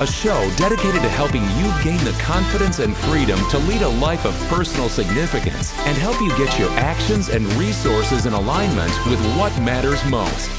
[0.00, 4.24] a show dedicated to helping you gain the confidence and freedom to lead a life
[4.24, 9.56] of personal significance and help you get your actions and resources in alignment with what
[9.60, 10.50] matters most.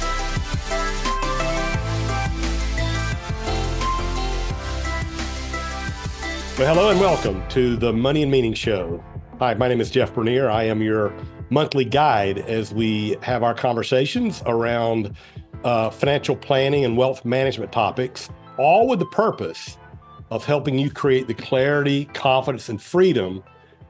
[6.58, 9.03] Well, hello and welcome to the Money and Meaning Show.
[9.39, 10.50] Hi, my name is Jeff Bernier.
[10.50, 11.11] I am your
[11.50, 15.16] monthly guide as we have our conversations around
[15.63, 19.77] uh, financial planning and wealth management topics, all with the purpose
[20.31, 23.44] of helping you create the clarity, confidence, and freedom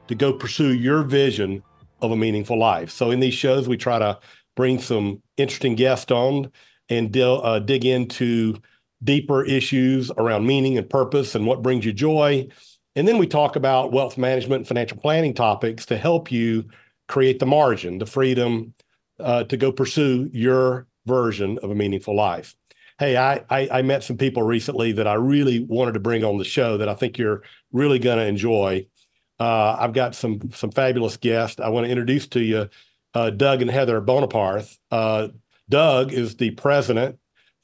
[0.08, 1.62] to go pursue your vision
[2.02, 2.90] of a meaningful life.
[2.90, 4.18] So, in these shows, we try to
[4.56, 6.50] bring some interesting guests on
[6.88, 8.56] and uh, dig into
[9.02, 12.46] deeper issues around meaning and purpose and what brings you joy.
[12.96, 16.66] And then we talk about wealth management and financial planning topics to help you
[17.08, 18.74] create the margin, the freedom
[19.18, 22.54] uh, to go pursue your version of a meaningful life.
[22.98, 26.38] Hey, I, I, I met some people recently that I really wanted to bring on
[26.38, 27.42] the show that I think you're
[27.72, 28.86] really going to enjoy.
[29.40, 31.60] Uh, I've got some some fabulous guests.
[31.60, 32.68] I want to introduce to you
[33.14, 34.78] uh, Doug and Heather Boneparth.
[34.92, 35.28] Uh,
[35.68, 37.18] Doug is the president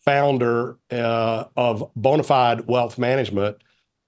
[0.05, 3.59] founder uh, of Bone Fide Wealth Management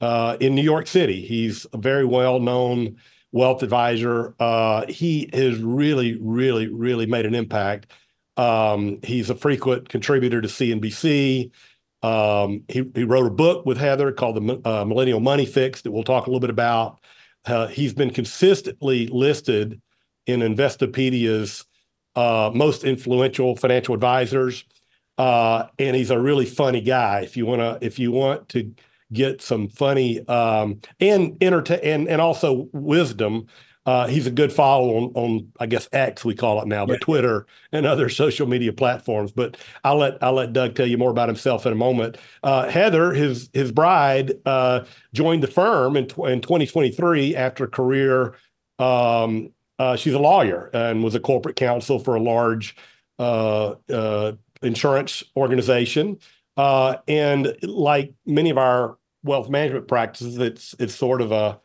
[0.01, 1.25] uh, in New York City.
[1.25, 2.97] He's a very well known
[3.31, 4.35] wealth advisor.
[4.41, 7.87] Uh, he has really, really, really made an impact.
[8.37, 11.51] Um, he's a frequent contributor to CNBC.
[12.03, 15.93] Um, he, he, wrote a book with Heather called the uh, Millennial Money Fix that
[15.93, 16.99] we'll talk a little bit about.
[17.47, 19.81] Uh, he's been consistently listed
[20.27, 21.65] in Investopedia's
[22.17, 24.65] uh, most influential financial advisors
[25.19, 27.21] uh, and he's a really funny guy.
[27.21, 28.75] If you want to, if you want to
[29.13, 33.47] get some funny um, and entertain and and also wisdom,
[33.85, 36.95] uh, he's a good follow on on I guess X we call it now, but
[36.95, 36.99] yeah.
[37.01, 39.33] Twitter and other social media platforms.
[39.33, 42.17] But I'll let I'll let Doug tell you more about himself in a moment.
[42.43, 48.35] Uh, Heather, his his bride, uh, joined the firm in in 2023 after a career.
[48.79, 52.77] Um, uh, she's a lawyer and was a corporate counsel for a large
[53.19, 54.33] uh, uh,
[54.63, 56.19] insurance organization.
[56.57, 61.59] Uh, and like many of our wealth management practices, it's it's sort of a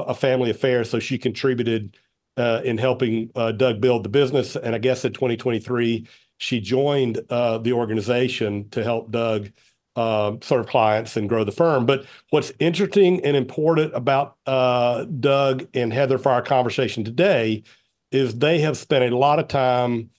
[0.00, 0.84] a family affair.
[0.84, 1.96] So she contributed
[2.36, 4.56] uh, in helping uh, Doug build the business.
[4.56, 6.06] And I guess in 2023,
[6.38, 9.50] she joined uh, the organization to help Doug
[9.94, 11.86] uh, serve clients and grow the firm.
[11.86, 17.62] But what's interesting and important about uh, Doug and Heather for our conversation today
[18.10, 20.10] is they have spent a lot of time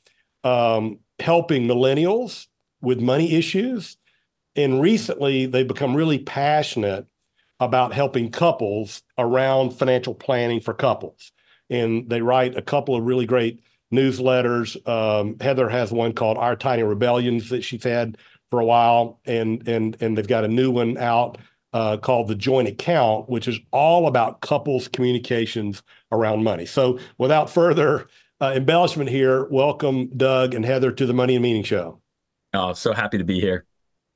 [0.44, 2.48] um, helping millennials
[2.82, 3.98] with money issues.
[4.56, 7.08] And recently, they've become really passionate
[7.66, 11.32] about helping couples around financial planning for couples.
[11.70, 13.62] And they write a couple of really great
[13.94, 14.76] newsletters.
[14.88, 18.18] Um, Heather has one called Our Tiny Rebellions that she's had
[18.50, 21.38] for a while, and and and they've got a new one out
[21.72, 25.82] uh, called the Joint Account, which is all about couples communications
[26.12, 26.66] around money.
[26.66, 28.08] So, without further
[28.44, 29.46] uh, embellishment here.
[29.46, 32.02] Welcome, Doug and Heather, to the Money and Meaning Show.
[32.54, 33.66] Oh, so happy to be here.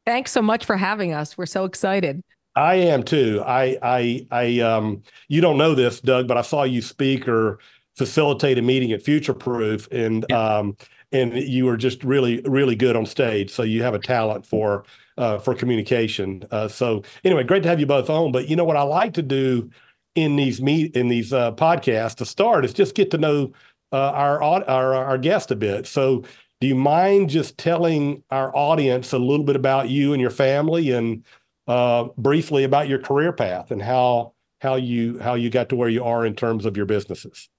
[0.06, 1.38] Thanks so much for having us.
[1.38, 2.22] We're so excited.
[2.58, 3.44] I am too.
[3.46, 7.60] I, I, I, um, you don't know this, Doug, but I saw you speak or
[7.96, 10.58] facilitate a meeting at Future Proof, and yeah.
[10.58, 10.76] um,
[11.12, 13.52] and you were just really, really good on stage.
[13.52, 14.86] So you have a talent for
[15.20, 16.46] uh, for communication.
[16.50, 18.32] Uh, so anyway, great to have you both on.
[18.32, 19.70] But you know what I like to do
[20.16, 23.54] in these meet in these uh, podcasts to start is just get to know
[23.92, 25.86] uh, our, our our guest a bit.
[25.86, 26.24] So,
[26.60, 30.90] do you mind just telling our audience a little bit about you and your family,
[30.92, 31.24] and
[31.68, 35.90] uh, briefly about your career path and how how you how you got to where
[35.90, 37.50] you are in terms of your businesses?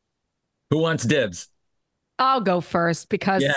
[0.70, 1.48] Who wants dibs?
[2.18, 3.52] I'll go first because yeah.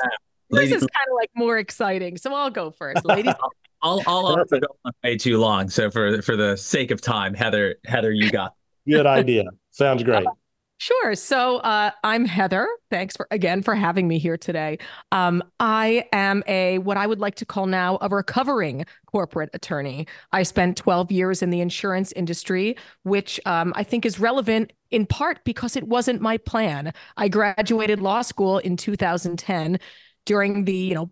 [0.50, 2.18] this is kind of like more exciting.
[2.18, 3.34] So I'll go first, ladies.
[3.84, 5.70] I'll I'll also don't way too long.
[5.70, 8.54] So for for the sake of time, Heather, Heather, you got.
[8.88, 9.46] Good idea.
[9.72, 10.26] Sounds great.
[10.82, 11.14] Sure.
[11.14, 12.68] So uh, I'm Heather.
[12.90, 14.80] Thanks for again for having me here today.
[15.12, 20.08] Um, I am a what I would like to call now a recovering corporate attorney.
[20.32, 25.06] I spent 12 years in the insurance industry, which um, I think is relevant in
[25.06, 26.94] part because it wasn't my plan.
[27.16, 29.80] I graduated law school in 2010
[30.26, 31.12] during the you know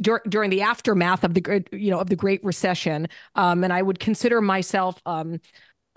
[0.00, 3.82] dur- during the aftermath of the you know of the Great Recession, um, and I
[3.82, 5.40] would consider myself um,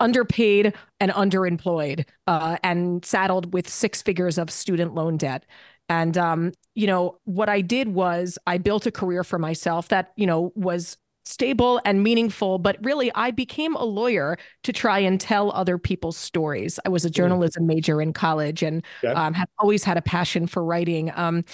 [0.00, 5.44] underpaid and underemployed uh, and saddled with six figures of student loan debt.
[5.88, 10.12] And, um, you know, what I did was I built a career for myself that,
[10.16, 10.96] you know, was
[11.26, 12.58] stable and meaningful.
[12.58, 16.78] But really, I became a lawyer to try and tell other people's stories.
[16.84, 18.82] I was a journalism major in college and
[19.14, 21.12] um, have always had a passion for writing.
[21.14, 21.44] Um,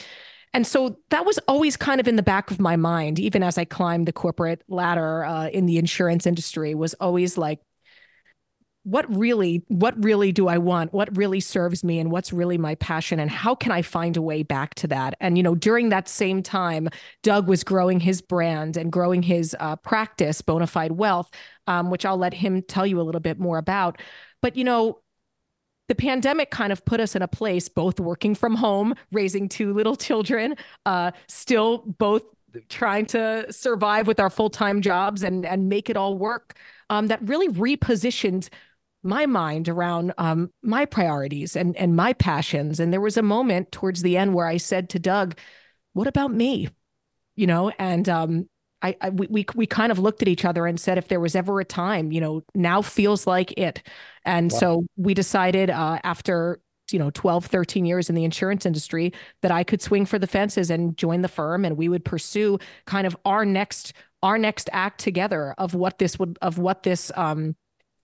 [0.53, 3.59] and so that was always kind of in the back of my mind, even as
[3.59, 7.61] I climbed the corporate ladder uh, in the insurance industry, was always like,
[8.85, 10.93] what really what really do i want?
[10.93, 13.21] What really serves me and what's really my passion?
[13.21, 15.15] And how can i find a way back to that?
[15.21, 16.89] And you know during that same time
[17.23, 21.31] doug was growing his brand and growing his uh, practice Bone Fide Wealth
[21.67, 24.01] um, which i'll let him tell you a little bit more about.
[24.41, 25.01] But you know
[25.89, 29.75] the pandemic kind of put us in a place both working from home raising two
[29.75, 30.55] little children
[30.87, 32.23] uh, still both
[32.69, 36.57] trying to survive with our full-time jobs and and make it all work
[36.91, 38.49] um, that really repositioned
[39.03, 42.81] my mind around um, my priorities and and my passions.
[42.81, 45.37] And there was a moment towards the end where I said to Doug,
[45.93, 46.69] "What about me?"
[47.37, 48.49] You know, and um,
[48.83, 51.35] I, I we we kind of looked at each other and said, if there was
[51.35, 53.83] ever a time, you know, now feels like it.
[54.25, 54.59] And wow.
[54.59, 56.61] so we decided uh, after
[56.93, 59.13] you know 12 13 years in the insurance industry
[59.43, 62.59] that i could swing for the fences and join the firm and we would pursue
[62.85, 63.93] kind of our next
[64.25, 67.55] our next act together of what this would of what this um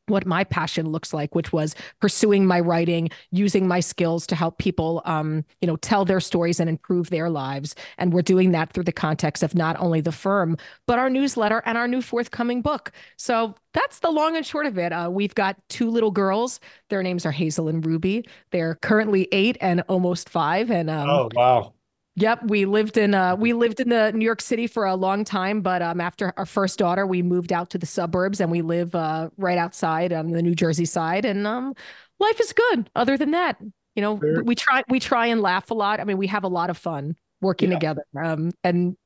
[0.06, 4.58] what my passion looks like, which was pursuing my writing, using my skills to help
[4.58, 7.74] people, um, you know, tell their stories and improve their lives.
[7.98, 10.56] And we're doing that through the context of not only the firm,
[10.86, 12.92] but our newsletter and our new forthcoming book.
[13.16, 14.92] So that's the long and short of it.
[14.92, 16.60] Uh, we've got two little girls.
[16.88, 18.26] Their names are Hazel and Ruby.
[18.50, 20.70] They're currently eight and almost five.
[20.70, 21.72] And um, oh wow,
[22.18, 25.22] Yep, we lived in uh we lived in the New York City for a long
[25.22, 28.62] time, but um after our first daughter, we moved out to the suburbs and we
[28.62, 31.74] live uh right outside on the New Jersey side and um
[32.18, 32.90] life is good.
[32.96, 33.58] Other than that,
[33.94, 36.00] you know, we, we try we try and laugh a lot.
[36.00, 37.76] I mean, we have a lot of fun working yeah.
[37.76, 38.04] together.
[38.18, 38.96] Um and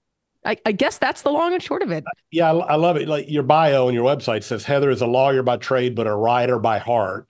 [0.43, 2.03] I, I, guess that's the long and short of it.
[2.31, 3.07] Yeah, I, I love it.
[3.07, 6.15] Like your bio on your website says Heather is a lawyer by trade, but a
[6.15, 7.27] writer by heart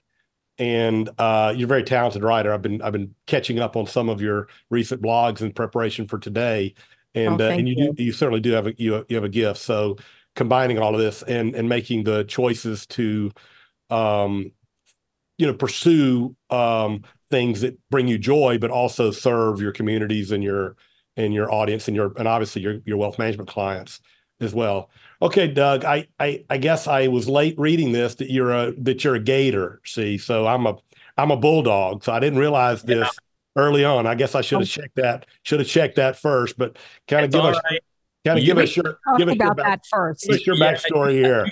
[0.61, 2.53] and uh, you're a very talented writer.
[2.53, 6.19] I've been I've been catching up on some of your recent blogs in preparation for
[6.19, 6.75] today,
[7.15, 9.23] and oh, uh, and you, you, do you certainly do have a you, you have
[9.23, 9.59] a gift.
[9.59, 9.97] So
[10.35, 13.31] combining all of this and and making the choices to,
[13.89, 14.51] um,
[15.39, 20.43] you know, pursue um, things that bring you joy, but also serve your communities and
[20.43, 20.75] your
[21.17, 23.99] and your audience and your and obviously your your wealth management clients
[24.39, 24.91] as well.
[25.21, 29.03] Okay, Doug, I, I I guess I was late reading this that you're a that
[29.03, 29.79] you're a gator.
[29.85, 30.77] See, so I'm a
[31.17, 33.61] I'm a bulldog, so I didn't realize this yeah.
[33.61, 34.07] early on.
[34.07, 36.77] I guess I should have checked that should have checked that first, but
[37.07, 37.81] kind of give us right.
[38.25, 40.23] kind of give us your give us about your back, that first.
[40.25, 41.47] Give us your yeah, backstory here.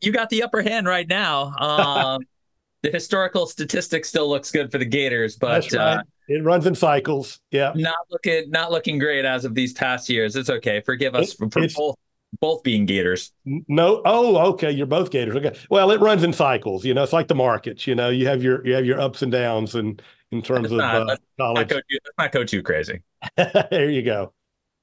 [0.00, 1.52] You got the upper hand right now.
[1.58, 2.22] Um,
[2.82, 5.74] the historical statistics still looks good for the Gators, but right.
[5.74, 7.40] uh, it runs in cycles.
[7.50, 10.34] Yeah, not looking not looking great as of these past years.
[10.34, 10.80] It's okay.
[10.80, 11.96] Forgive us it, for, for both
[12.40, 13.32] both being gators.
[13.44, 15.36] No, oh, okay, you're both gators.
[15.36, 16.84] Okay, well, it runs in cycles.
[16.84, 17.86] You know, it's like the markets.
[17.86, 20.00] You know, you have your you have your ups and downs, and
[20.30, 21.70] in terms of not, uh, college.
[21.70, 21.88] Not
[22.18, 23.02] not go too crazy.
[23.36, 24.32] there you go.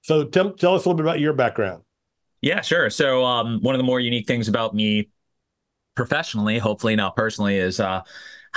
[0.01, 1.83] So tell tell us a little bit about your background.
[2.41, 2.89] Yeah, sure.
[2.89, 5.09] So um, one of the more unique things about me
[5.95, 8.01] professionally, hopefully not personally, is uh,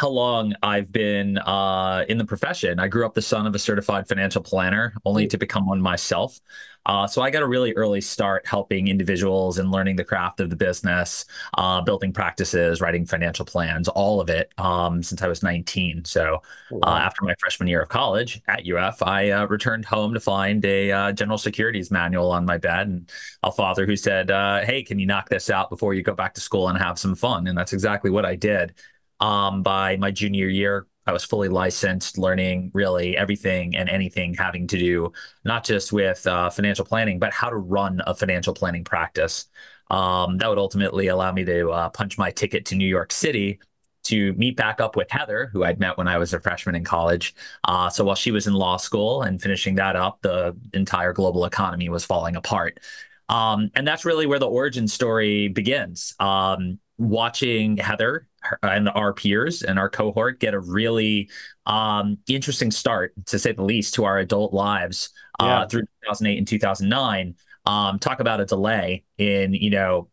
[0.02, 2.80] how long I've been uh, in the profession.
[2.80, 6.40] I grew up the son of a certified financial planner, only to become one myself.
[6.84, 10.50] Uh, so I got a really early start helping individuals and learning the craft of
[10.50, 11.24] the business,
[11.56, 16.04] uh, building practices, writing financial plans, all of it um, since I was 19.
[16.04, 20.20] So uh, after my freshman year of college at UF, I uh, returned home to
[20.20, 23.12] find a uh, general securities manual on my bed and
[23.44, 24.30] a father who said,
[24.66, 27.14] "Hey, can you knock this out before you go back to school and have some
[27.14, 28.74] fun?" And that's exactly what I did.
[29.22, 34.66] Um, by my junior year, I was fully licensed, learning really everything and anything having
[34.66, 35.12] to do
[35.44, 39.46] not just with uh, financial planning, but how to run a financial planning practice.
[39.90, 43.60] Um, that would ultimately allow me to uh, punch my ticket to New York City
[44.04, 46.82] to meet back up with Heather, who I'd met when I was a freshman in
[46.82, 47.36] college.
[47.62, 51.44] Uh, so while she was in law school and finishing that up, the entire global
[51.44, 52.80] economy was falling apart.
[53.28, 56.14] Um, and that's really where the origin story begins.
[56.18, 58.28] Um, watching Heather
[58.62, 61.30] and our peers and our cohort get a really
[61.66, 66.48] um, interesting start, to say the least, to our adult lives uh, through 2008 and
[66.48, 67.34] 2009.
[67.64, 70.08] Um, talk about a delay in you know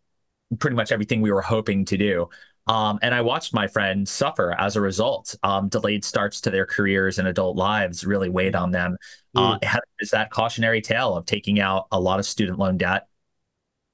[0.59, 2.29] pretty much everything we were hoping to do.
[2.67, 5.35] Um, and I watched my friends suffer as a result.
[5.41, 8.95] Um, delayed starts to their careers and adult lives really weighed on them.
[9.35, 9.57] Mm.
[9.63, 13.07] Uh, is that cautionary tale of taking out a lot of student loan debt,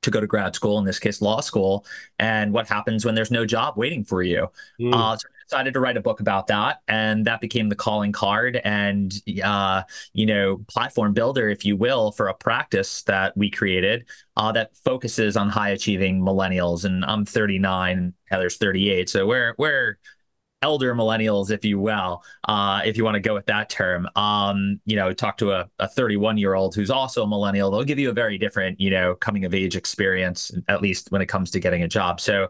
[0.06, 1.86] to go to grad school, in this case, law school,
[2.18, 4.48] and what happens when there's no job waiting for you.
[4.80, 4.94] Mm.
[4.94, 8.12] Uh, so I decided to write a book about that, and that became the calling
[8.12, 9.84] card and uh,
[10.14, 14.06] you know platform builder, if you will, for a practice that we created
[14.38, 16.86] uh, that focuses on high achieving millennials.
[16.86, 19.98] And I'm 39, Heather's 38, so we're we're
[20.66, 24.10] elder millennials, if you will, uh, if you want to go with that term.
[24.16, 27.70] Um, you know, talk to a, a 31 year old who's also a millennial.
[27.70, 31.22] They'll give you a very different, you know, coming of age experience, at least when
[31.22, 32.20] it comes to getting a job.
[32.20, 32.48] So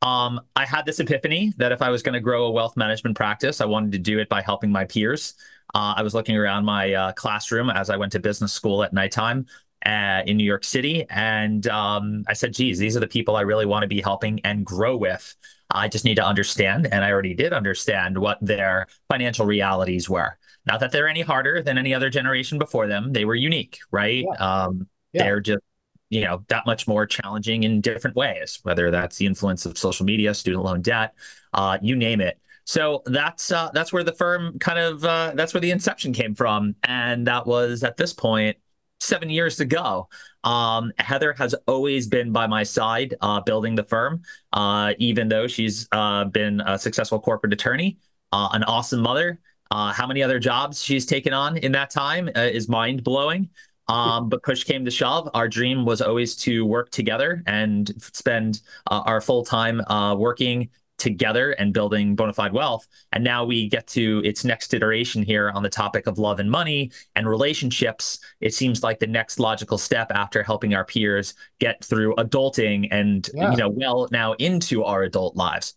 [0.00, 3.16] um, I had this epiphany that if I was going to grow a wealth management
[3.16, 5.34] practice, I wanted to do it by helping my peers.
[5.74, 8.92] Uh, I was looking around my uh, classroom as I went to business school at
[8.92, 9.46] nighttime
[9.84, 11.04] uh, in New York City.
[11.10, 14.38] And um, I said, geez, these are the people I really want to be helping
[14.44, 15.34] and grow with.
[15.76, 20.38] I just need to understand, and I already did understand what their financial realities were.
[20.66, 23.12] Not that they're any harder than any other generation before them.
[23.12, 24.24] They were unique, right?
[24.24, 24.64] Yeah.
[24.64, 25.22] Um, yeah.
[25.24, 25.62] They're just,
[26.08, 30.06] you know, that much more challenging in different ways, whether that's the influence of social
[30.06, 31.14] media, student loan debt,
[31.52, 32.40] uh, you name it.
[32.64, 36.34] So that's uh, that's where the firm kind of uh, that's where the inception came
[36.34, 38.56] from, and that was at this point
[39.00, 40.08] seven years to go.
[40.44, 44.22] Um, Heather has always been by my side uh, building the firm,
[44.52, 47.98] uh, even though she's uh, been a successful corporate attorney,
[48.32, 49.40] uh, an awesome mother.
[49.70, 53.48] Uh, how many other jobs she's taken on in that time uh, is mind blowing.
[53.88, 55.28] Um, but push came to shove.
[55.34, 59.80] Our dream was always to work together and spend our full time
[60.18, 62.86] working together and building Bone Fide Wealth.
[63.12, 66.50] And now we get to its next iteration here on the topic of love and
[66.50, 68.18] money and relationships.
[68.40, 73.28] It seems like the next logical step after helping our peers get through adulting and,
[73.34, 73.50] yeah.
[73.50, 75.74] you know, well now into our adult lives.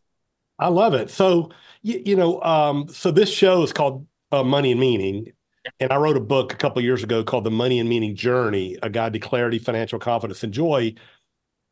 [0.57, 1.09] I love it.
[1.09, 5.31] So, you, you know, um, so this show is called uh, Money and Meaning.
[5.79, 8.77] And I wrote a book a couple years ago called The Money and Meaning Journey,
[8.81, 10.95] a guide to clarity, financial confidence, and joy.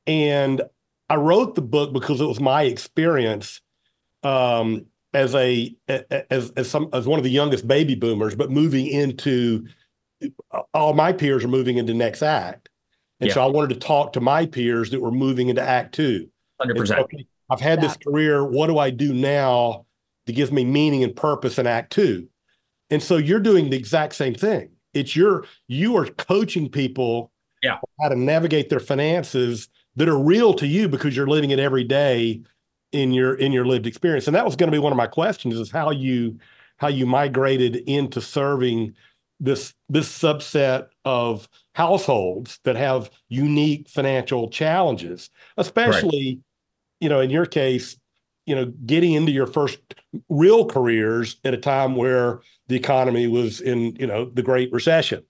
[0.06, 0.62] And
[1.10, 3.62] I wrote the book because it was my experience
[4.24, 8.88] um, as a as as some as one of the youngest baby boomers, but moving
[8.88, 9.66] into
[10.74, 12.70] all my peers are moving into next act,
[13.20, 13.34] and yeah.
[13.34, 16.30] so I wanted to talk to my peers that were moving into act two.
[16.60, 17.08] Hundred percent.
[17.50, 17.88] I've had yeah.
[17.88, 18.44] this career.
[18.44, 19.86] What do I do now
[20.26, 22.28] that gives me meaning and purpose in act two?
[22.90, 24.72] And so you're doing the exact same thing.
[24.94, 27.32] It's your you are coaching people
[27.64, 27.78] yeah.
[28.02, 31.84] how to navigate their finances that are real to you because you're living it every
[31.84, 32.42] day
[32.92, 34.28] in your in your lived experience.
[34.28, 36.40] And that was going to be one of my questions is how you
[36.78, 38.94] how you migrated into serving
[39.40, 46.40] this this subset of households that have unique financial challenges, especially right.
[47.00, 47.98] you know in your case,
[48.46, 49.80] you know getting into your first
[50.30, 55.24] real careers at a time where the economy was in you know the Great Recession.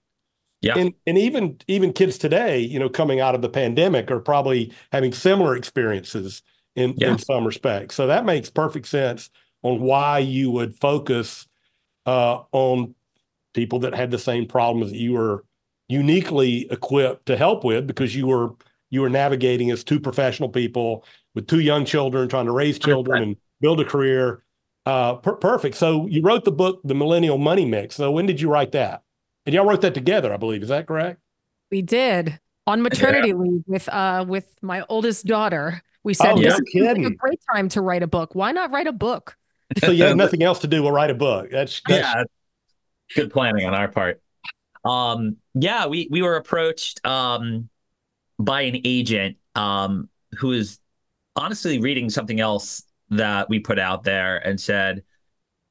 [0.60, 0.76] Yeah.
[0.76, 4.72] And and even even kids today, you know, coming out of the pandemic are probably
[4.90, 6.42] having similar experiences
[6.74, 7.12] in, yeah.
[7.12, 7.94] in some respects.
[7.94, 9.30] So that makes perfect sense
[9.62, 11.46] on why you would focus
[12.06, 12.94] uh, on
[13.54, 15.44] people that had the same problems that you were
[15.88, 18.50] uniquely equipped to help with because you were
[18.90, 23.22] you were navigating as two professional people with two young children trying to raise children
[23.22, 24.42] and build a career.
[24.86, 25.76] Uh, per- perfect.
[25.76, 27.96] So you wrote the book, The Millennial Money Fix.
[27.96, 29.02] So when did you write that?
[29.48, 30.62] And y'all wrote that together, I believe.
[30.62, 31.22] Is that correct?
[31.70, 33.34] We did on maternity yeah.
[33.34, 35.82] leave with uh with my oldest daughter.
[36.02, 38.34] We said oh, this is a great time to write a book.
[38.34, 39.38] Why not write a book?
[39.78, 40.82] So you have nothing else to do.
[40.82, 41.50] We'll write a book.
[41.50, 42.24] That's, that's yeah,
[43.16, 44.20] good planning on our part.
[44.84, 47.70] Um, yeah, we we were approached um
[48.38, 50.78] by an agent um who is
[51.36, 55.04] honestly reading something else that we put out there and said,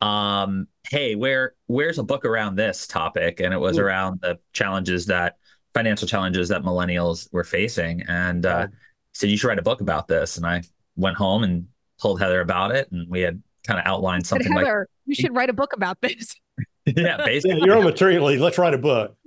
[0.01, 3.39] um, hey, where where's a book around this topic?
[3.39, 3.83] And it was Ooh.
[3.83, 5.37] around the challenges that
[5.73, 8.01] financial challenges that millennials were facing.
[8.07, 8.67] And uh,
[9.13, 10.37] said you should write a book about this.
[10.37, 10.63] And I
[10.95, 11.67] went home and
[12.01, 15.35] told Heather about it, and we had kind of outlined something Heather, like you should
[15.35, 16.35] write a book about this.
[16.95, 17.57] yeah, basically.
[17.59, 18.37] Yeah, you're on maternity.
[18.37, 19.17] Let's write a book.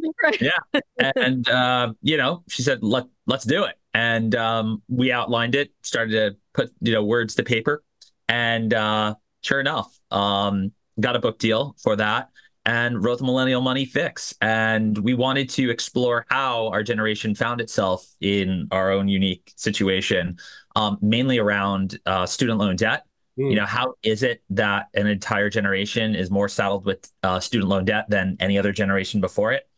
[0.41, 0.81] yeah,
[1.15, 5.71] and uh, you know, she said, "Let let's do it." And um, we outlined it,
[5.83, 7.85] started to put you know words to paper,
[8.29, 12.31] and uh, sure enough, um, got a book deal for that
[12.67, 14.35] and wrote the Millennial Money Fix.
[14.41, 20.39] And we wanted to explore how our generation found itself in our own unique situation,
[20.77, 23.05] um, mainly around uh, student loan debt.
[23.39, 23.51] Mm.
[23.51, 27.71] You know, how is it that an entire generation is more saddled with uh, student
[27.71, 29.69] loan debt than any other generation before it?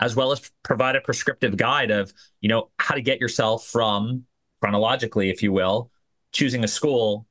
[0.00, 4.24] As well as provide a prescriptive guide of, you know, how to get yourself from
[4.60, 5.92] chronologically, if you will,
[6.32, 7.26] choosing a school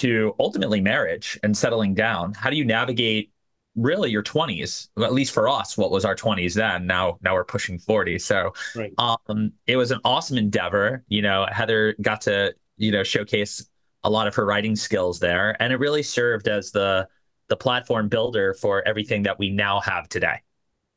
[0.00, 3.32] to ultimately marriage and settling down how do you navigate
[3.76, 7.44] really your 20s at least for us what was our 20s then now now we're
[7.44, 8.92] pushing 40 so right.
[8.98, 13.64] um it was an awesome endeavor you know heather got to you know showcase
[14.04, 17.08] a lot of her writing skills there, and it really served as the
[17.48, 20.40] the platform builder for everything that we now have today.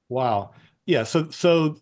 [0.10, 0.52] Wow.
[0.86, 1.04] Yeah.
[1.04, 1.78] So so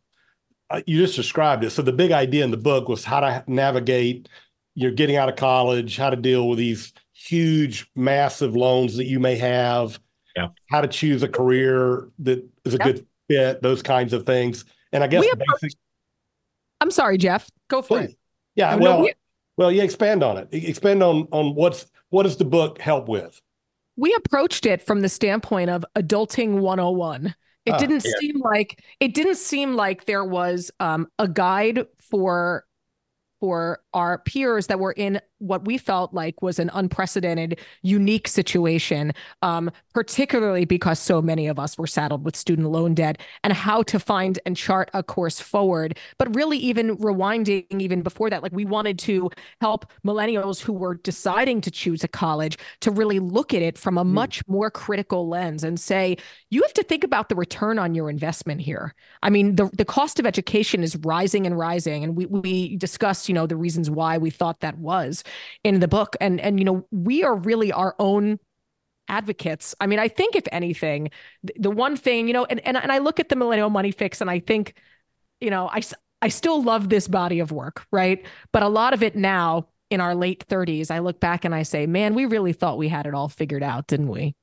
[0.70, 1.72] uh, you just described it.
[1.72, 4.30] So the big idea in the book was how to navigate
[4.74, 6.94] you're getting out of college, how to deal with these
[7.28, 10.00] huge, massive loans that you may have,
[10.36, 10.48] yeah.
[10.70, 12.86] how to choose a career that is a yep.
[12.86, 14.66] good fit, those kinds of things.
[14.92, 15.78] And I guess basic.
[16.80, 17.50] I'm sorry, Jeff.
[17.70, 18.10] Go for Please.
[18.12, 18.18] it.
[18.56, 18.76] Yeah.
[18.76, 19.14] Well, no, we,
[19.58, 19.84] well, yeah.
[19.84, 20.50] Expand on it.
[20.52, 23.42] Expand on on what's what does the book help with?
[23.96, 27.36] We approached it from the standpoint of adulting 101.
[27.66, 28.12] It ah, didn't yeah.
[28.20, 32.66] seem like it didn't seem like there was um, a guide for
[33.40, 39.12] for our peers that were in what we felt like was an unprecedented, unique situation,
[39.42, 43.82] um, particularly because so many of us were saddled with student loan debt and how
[43.84, 45.98] to find and chart a course forward.
[46.18, 49.30] But really, even rewinding, even before that, like we wanted to
[49.60, 53.98] help millennials who were deciding to choose a college to really look at it from
[53.98, 54.10] a mm.
[54.10, 56.18] much more critical lens and say,
[56.50, 58.94] you have to think about the return on your investment here.
[59.24, 62.04] I mean, the, the cost of education is rising and rising.
[62.04, 65.24] And we, we discussed, you know, the reasons why we thought that was
[65.64, 66.16] in the book.
[66.22, 68.40] And and you know, we are really our own
[69.08, 69.76] advocates.
[69.80, 71.10] I mean, I think if anything,
[71.58, 74.22] the, one thing, you know, and, and and I look at the millennial money fix
[74.22, 74.76] and I think,
[75.40, 75.82] you know, I
[76.22, 78.26] I still love this body of work, right?
[78.52, 81.64] But a lot of it now in our late 30s, I look back and I
[81.64, 84.36] say, man, we really thought we had it all figured out, didn't we?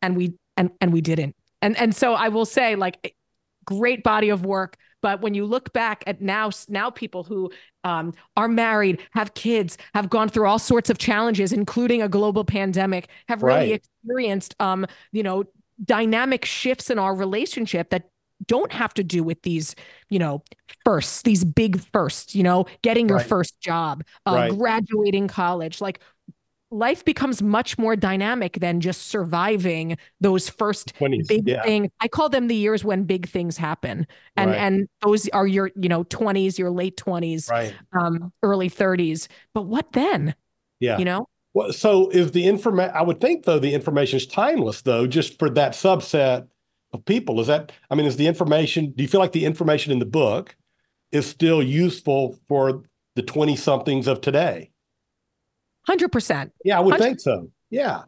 [0.00, 1.36] And we and and we didn't.
[1.60, 3.14] And and so I will say like
[3.64, 7.50] great body of work but when you look back at now, now people who
[7.84, 12.44] um, are married, have kids, have gone through all sorts of challenges, including a global
[12.44, 13.82] pandemic, have really right.
[14.04, 15.44] experienced, um, you know,
[15.84, 18.08] dynamic shifts in our relationship that
[18.46, 19.74] don't have to do with these,
[20.08, 20.42] you know,
[20.84, 23.26] firsts, these big firsts, you know, getting your right.
[23.26, 24.58] first job, uh, right.
[24.58, 25.80] graduating college.
[25.80, 26.00] Like
[26.72, 31.62] life becomes much more dynamic than just surviving those first 20s, big yeah.
[31.62, 31.88] things.
[32.00, 34.06] I call them the years when big things happen.
[34.36, 34.58] And right.
[34.58, 37.74] and those are your, you know, 20s, your late 20s, right.
[37.98, 39.28] um, early 30s.
[39.54, 40.34] But what then?
[40.80, 40.98] Yeah.
[40.98, 41.26] You know?
[41.54, 45.38] Well, so is the information I would think though the information is timeless though, just
[45.38, 46.48] for that subset
[46.92, 47.40] of people.
[47.40, 50.06] Is that I mean, is the information, do you feel like the information in the
[50.06, 50.56] book
[51.12, 54.71] is still useful for the 20 somethings of today?
[55.86, 56.52] Hundred percent.
[56.64, 57.04] Yeah, I would 100.
[57.04, 57.50] think so.
[57.70, 58.02] Yeah.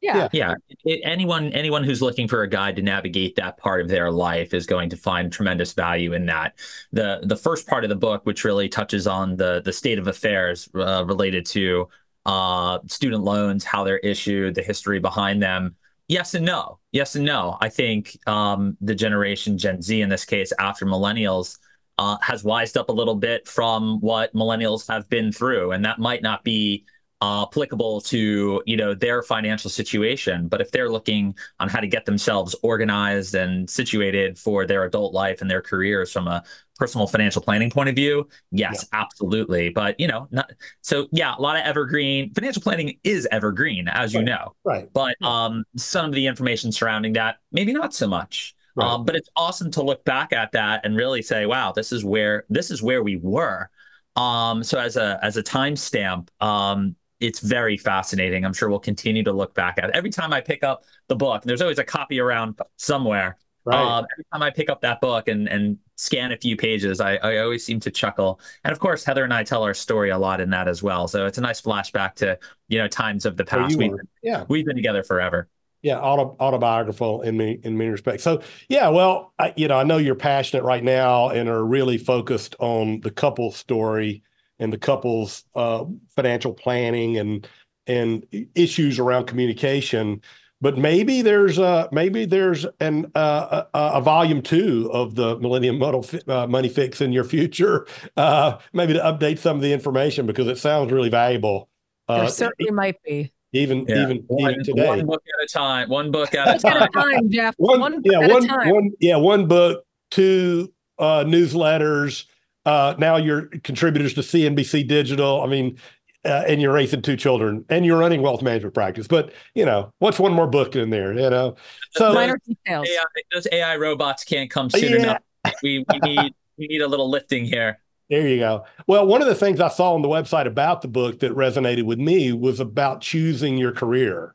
[0.00, 0.28] Yeah.
[0.32, 0.54] Yeah.
[0.84, 4.54] It, anyone anyone who's looking for a guide to navigate that part of their life
[4.54, 6.58] is going to find tremendous value in that.
[6.92, 10.06] The the first part of the book, which really touches on the the state of
[10.06, 11.88] affairs uh, related to
[12.26, 15.76] uh, student loans, how they're issued, the history behind them.
[16.08, 16.78] Yes and no.
[16.92, 17.56] Yes and no.
[17.60, 21.58] I think um, the generation Gen Z, in this case, after millennials,
[21.98, 25.98] uh, has wised up a little bit from what millennials have been through, and that
[25.98, 26.84] might not be
[27.22, 30.48] uh, applicable to you know their financial situation.
[30.48, 35.14] But if they're looking on how to get themselves organized and situated for their adult
[35.14, 36.42] life and their careers from a
[36.78, 39.00] personal financial planning point of view yes yeah.
[39.00, 39.70] absolutely.
[39.70, 40.52] But you know not
[40.82, 44.20] so yeah a lot of evergreen financial planning is evergreen as right.
[44.20, 44.54] you know.
[44.62, 44.92] Right.
[44.92, 48.54] But um some of the information surrounding that maybe not so much.
[48.74, 48.86] Right.
[48.86, 52.04] um but it's awesome to look back at that and really say wow this is
[52.04, 53.70] where this is where we were.
[54.16, 58.44] Um so as a as a timestamp um it's very fascinating.
[58.44, 59.90] I'm sure we'll continue to look back at it.
[59.94, 63.38] Every time I pick up the book, there's always a copy around somewhere.
[63.64, 63.76] Right.
[63.76, 67.16] Um, every time I pick up that book and and scan a few pages, I,
[67.16, 68.40] I always seem to chuckle.
[68.64, 71.08] And of course, Heather and I tell our story a lot in that as well.
[71.08, 73.76] So it's a nice flashback to you know times of the past.
[73.76, 75.48] We've, yeah, we've been together forever.
[75.82, 78.22] Yeah, auto, autobiographical in many in many respects.
[78.22, 81.98] So yeah, well, I, you know, I know you're passionate right now and are really
[81.98, 84.22] focused on the couple story
[84.58, 87.46] and the couple's uh, financial planning and
[87.86, 90.20] and issues around communication.
[90.60, 95.78] But maybe there's a maybe there's an uh, a, a, volume two of the Millennium
[95.78, 97.86] Model uh, Money Fix in your future.
[98.16, 101.68] Uh, maybe to update some of the information because it sounds really valuable.
[102.08, 103.30] Uh, there certainly might be.
[103.52, 104.02] Even yeah.
[104.02, 104.88] even one, even today.
[104.88, 105.88] One book at a time.
[105.90, 106.88] One book at a time.
[106.92, 107.54] time, Jeff.
[107.58, 112.24] One, one yeah, one, one yeah, one book, two uh, newsletters
[112.66, 115.40] uh, now you're contributors to CNBC Digital.
[115.40, 115.78] I mean,
[116.24, 119.06] uh, and you're raising two children and you're running wealth management practice.
[119.06, 121.14] But you know, what's one more book in there?
[121.14, 121.56] You know,
[121.92, 122.88] so minor details.
[122.88, 124.96] AI, those AI robots can't come soon yeah.
[124.98, 125.22] enough.
[125.62, 127.78] We, we need we need a little lifting here.
[128.10, 128.64] There you go.
[128.88, 131.84] Well, one of the things I saw on the website about the book that resonated
[131.84, 134.34] with me was about choosing your career.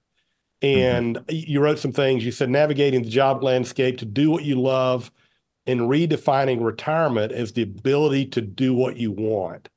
[0.61, 1.51] And mm-hmm.
[1.51, 2.23] you wrote some things.
[2.23, 5.11] You said navigating the job landscape to do what you love
[5.65, 9.69] and redefining retirement as the ability to do what you want.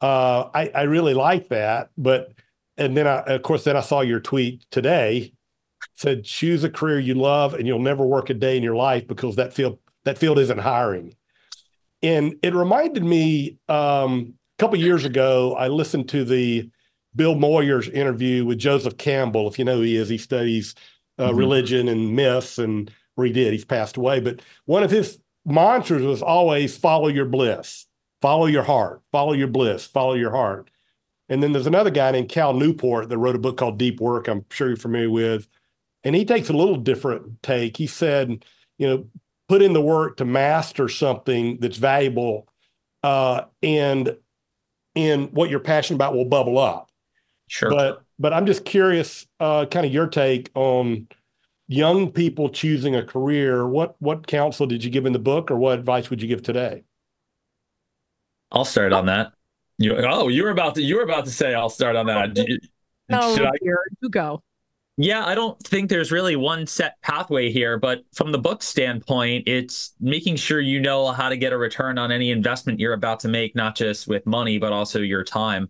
[0.00, 2.32] Uh, I, I really like that, but
[2.76, 5.32] and then I, of course, then I saw your tweet today
[5.94, 9.06] said choose a career you love and you'll never work a day in your life
[9.06, 11.14] because that field that field isn't hiring.
[12.02, 16.70] And it reminded me um, a couple years ago, I listened to the
[17.16, 19.48] Bill Moyers interview with Joseph Campbell.
[19.48, 20.74] If you know who he is, he studies
[21.18, 21.38] uh, mm-hmm.
[21.38, 23.52] religion and myths, and or he did.
[23.52, 27.86] He's passed away, but one of his mantras was always follow your bliss,
[28.22, 30.70] follow your heart, follow your bliss, follow your heart.
[31.28, 34.28] And then there's another guy named Cal Newport that wrote a book called Deep Work.
[34.28, 35.48] I'm sure you're familiar with,
[36.02, 37.76] and he takes a little different take.
[37.76, 38.44] He said,
[38.78, 39.06] you know,
[39.48, 42.48] put in the work to master something that's valuable,
[43.02, 44.16] uh, and
[44.96, 46.90] and what you're passionate about will bubble up.
[47.48, 47.70] Sure.
[47.70, 51.08] But but I'm just curious, uh, kind of your take on
[51.68, 53.66] young people choosing a career.
[53.66, 56.42] What what counsel did you give in the book, or what advice would you give
[56.42, 56.84] today?
[58.52, 59.32] I'll start on that.
[59.78, 62.36] You oh, you were about to you were about to say I'll start on that.
[63.08, 63.52] no, should I?
[63.62, 64.42] you go.
[64.96, 69.48] Yeah, I don't think there's really one set pathway here, but from the book standpoint,
[69.48, 73.18] it's making sure you know how to get a return on any investment you're about
[73.20, 75.68] to make, not just with money, but also your time.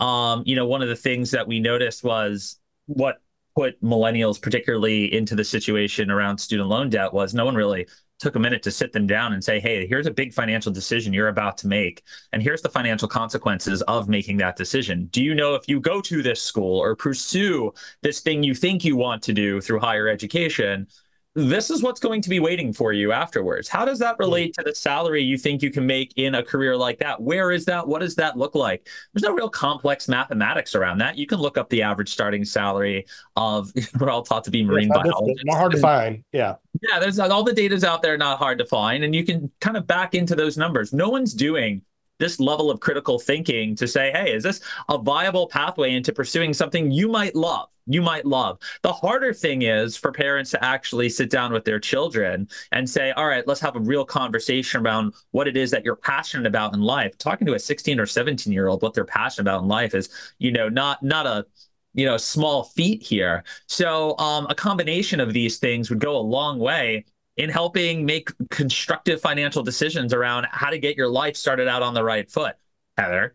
[0.00, 3.18] Um, you know, one of the things that we noticed was what
[3.54, 7.86] put millennials particularly into the situation around student loan debt was no one really
[8.18, 11.12] took a minute to sit them down and say, hey, here's a big financial decision
[11.12, 12.02] you're about to make.
[12.32, 15.06] And here's the financial consequences of making that decision.
[15.06, 18.84] Do you know if you go to this school or pursue this thing you think
[18.84, 20.86] you want to do through higher education,
[21.34, 23.68] this is what's going to be waiting for you afterwards.
[23.68, 26.76] How does that relate to the salary you think you can make in a career
[26.76, 27.20] like that?
[27.20, 27.86] Where is that?
[27.86, 28.88] What does that look like?
[29.12, 31.18] There's no real complex mathematics around that.
[31.18, 34.88] You can look up the average starting salary of, we're all taught to be marine
[34.92, 35.44] it's biologists.
[35.44, 36.22] Not hard to find.
[36.32, 36.54] Yeah.
[36.80, 37.00] Yeah.
[37.00, 39.02] There's all the data's out there, not hard to find.
[39.02, 40.92] And you can kind of back into those numbers.
[40.92, 41.82] No one's doing
[42.20, 46.54] this level of critical thinking to say, hey, is this a viable pathway into pursuing
[46.54, 47.68] something you might love?
[47.86, 48.58] You might love.
[48.82, 53.12] The harder thing is for parents to actually sit down with their children and say,
[53.12, 56.74] all right, let's have a real conversation around what it is that you're passionate about
[56.74, 57.18] in life.
[57.18, 60.08] Talking to a 16 or 17 year old what they're passionate about in life is,
[60.38, 61.46] you know, not not a
[61.94, 63.44] you know small feat here.
[63.68, 67.04] So um, a combination of these things would go a long way
[67.36, 71.94] in helping make constructive financial decisions around how to get your life started out on
[71.94, 72.56] the right foot.
[72.96, 73.34] Heather.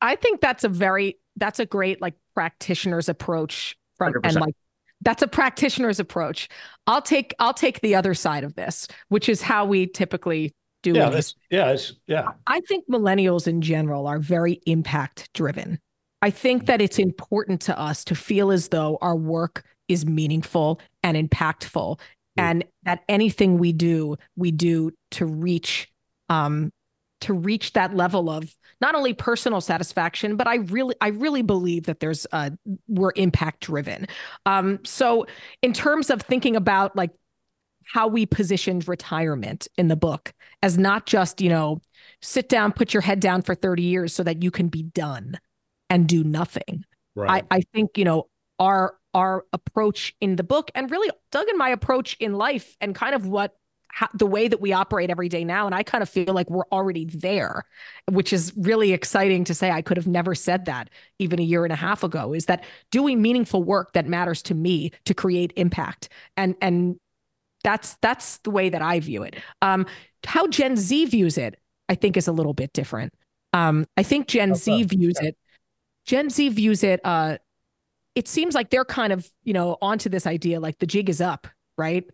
[0.00, 4.20] I think that's a very that's a great like practitioner's approach from 100%.
[4.24, 4.54] and like
[5.02, 6.48] that's a practitioner's approach.
[6.86, 10.92] I'll take I'll take the other side of this, which is how we typically do
[10.92, 11.34] yeah, this.
[11.50, 12.28] Yeah, it's, yeah.
[12.46, 15.80] I think millennials in general are very impact driven.
[16.22, 20.80] I think that it's important to us to feel as though our work is meaningful
[21.02, 22.00] and impactful
[22.38, 25.88] and that anything we do we do to reach
[26.28, 26.70] um
[27.20, 31.84] to reach that level of not only personal satisfaction but i really i really believe
[31.84, 32.50] that there's uh
[32.88, 34.06] we're impact driven
[34.44, 35.26] um so
[35.62, 37.10] in terms of thinking about like
[37.84, 41.80] how we positioned retirement in the book as not just you know
[42.20, 45.38] sit down put your head down for 30 years so that you can be done
[45.88, 47.44] and do nothing right.
[47.50, 51.56] I, I think you know our our approach in the book and really Doug and
[51.56, 53.56] my approach in life and kind of what
[53.88, 56.50] how, the way that we operate every day now and I kind of feel like
[56.50, 57.64] we're already there
[58.10, 61.64] which is really exciting to say I could have never said that even a year
[61.64, 65.52] and a half ago is that doing meaningful work that matters to me to create
[65.56, 66.08] impact.
[66.36, 66.96] And and
[67.64, 69.36] that's that's the way that I view it.
[69.62, 69.86] Um
[70.24, 73.12] how Gen Z views it I think is a little bit different.
[73.52, 75.36] Um I think Gen Z views it
[76.04, 77.38] Gen Z views it uh
[78.14, 81.20] it seems like they're kind of, you know, onto this idea like the jig is
[81.20, 81.46] up,
[81.76, 82.04] right?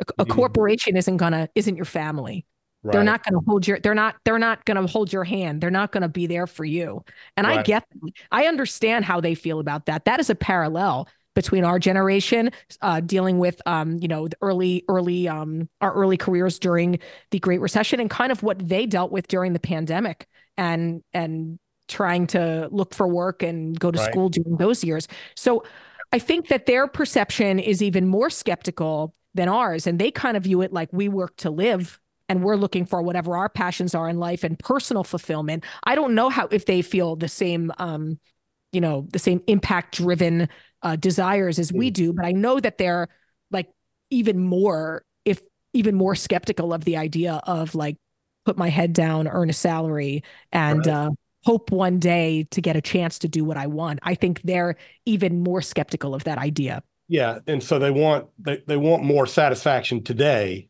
[0.00, 2.46] A, a corporation isn't gonna isn't your family.
[2.82, 2.94] Right.
[2.94, 5.60] They're not going to hold your they're not they're not going to hold your hand.
[5.60, 7.04] They're not going to be there for you.
[7.36, 7.58] And right.
[7.58, 7.84] I get
[8.30, 10.06] I understand how they feel about that.
[10.06, 14.84] That is a parallel between our generation uh, dealing with um, you know the early
[14.88, 16.98] early um, our early careers during
[17.30, 21.58] the Great Recession and kind of what they dealt with during the pandemic and and
[21.86, 24.10] trying to look for work and go to right.
[24.10, 25.06] school during those years.
[25.36, 25.64] So
[26.12, 29.86] I think that their perception is even more skeptical than ours.
[29.86, 33.02] And they kind of view it like we work to live and we're looking for
[33.02, 35.64] whatever our passions are in life and personal fulfillment.
[35.84, 38.18] I don't know how if they feel the same um,
[38.72, 40.48] you know, the same impact driven
[40.82, 41.94] uh, desires as we mm.
[41.94, 43.08] do, but I know that they're
[43.50, 43.68] like
[44.10, 45.40] even more, if
[45.72, 47.96] even more skeptical of the idea of like
[48.44, 50.88] put my head down, earn a salary, and right.
[50.88, 51.10] uh,
[51.44, 53.98] hope one day to get a chance to do what I want.
[54.02, 56.82] I think they're even more skeptical of that idea.
[57.10, 60.68] Yeah, and so they want they, they want more satisfaction today.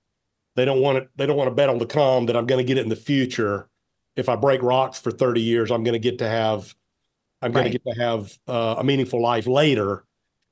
[0.56, 1.08] They don't want it.
[1.14, 2.88] They don't want to bet on the come that I'm going to get it in
[2.88, 3.68] the future.
[4.16, 6.74] If I break rocks for 30 years, I'm going to get to have
[7.42, 7.72] I'm going Right.
[7.72, 10.04] to get to have uh, a meaningful life later.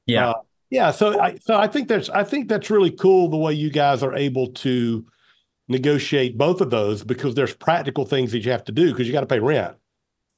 [0.05, 0.31] Yeah.
[0.31, 0.35] Uh,
[0.69, 0.91] yeah.
[0.91, 4.03] So I so I think that's I think that's really cool the way you guys
[4.03, 5.07] are able to
[5.69, 9.13] negotiate both of those because there's practical things that you have to do because you
[9.15, 9.75] got to pay rent.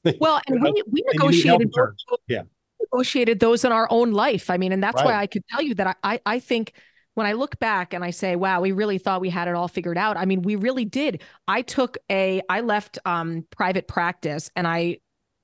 [0.20, 1.96] Well, and we, we And you need health negotiated.
[2.28, 2.42] Yeah.
[2.92, 4.50] Negotiated those in our own life.
[4.50, 6.72] I mean, and that's why I could tell you that I, I I think
[7.14, 9.68] when I look back and I say, wow, we really thought we had it all
[9.68, 10.16] figured out.
[10.16, 11.22] I mean, we really did.
[11.48, 14.98] I took a I left um private practice and I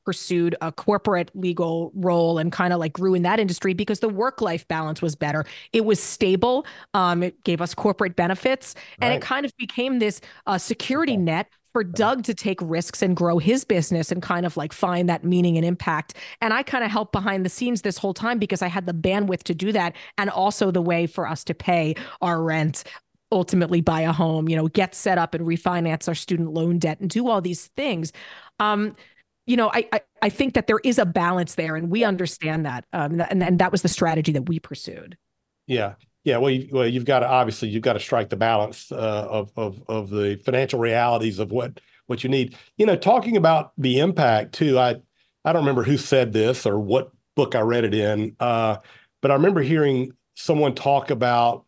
[0.05, 4.09] pursued a corporate legal role and kind of like grew in that industry because the
[4.09, 5.45] work life balance was better.
[5.73, 6.65] It was stable.
[6.95, 9.13] Um, it gave us corporate benefits and Right.
[9.13, 13.37] it kind of became this uh, security net for Doug to take risks and grow
[13.37, 16.15] his business and kind of like find that meaning and impact.
[16.41, 18.95] And I kind of helped behind the scenes this whole time because I had the
[18.95, 22.85] bandwidth to do that and also the way for us to pay our rent
[23.31, 26.99] ultimately buy a home you know get set up and refinance our student loan debt
[26.99, 28.11] and do all these things.
[28.59, 28.97] Um
[29.45, 32.65] you know I, I i think that there is a balance there and we understand
[32.65, 35.19] that um and, and that was the strategy that we pursued.
[35.67, 36.39] Yeah, yeah.
[36.39, 39.53] Well, you, well, you've got to obviously you've got to strike the balance uh, of
[39.57, 42.57] of of the financial realities of what what you need.
[42.77, 44.77] You know, talking about the impact too.
[44.77, 44.97] I
[45.45, 48.79] I don't remember who said this or what book I read it in, uh,
[49.23, 51.65] but I remember hearing someone talk about,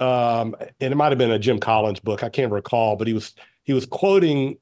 [0.00, 2.24] um, and it might have been a Jim Collins book.
[2.24, 4.56] I can't recall, but he was he was quoting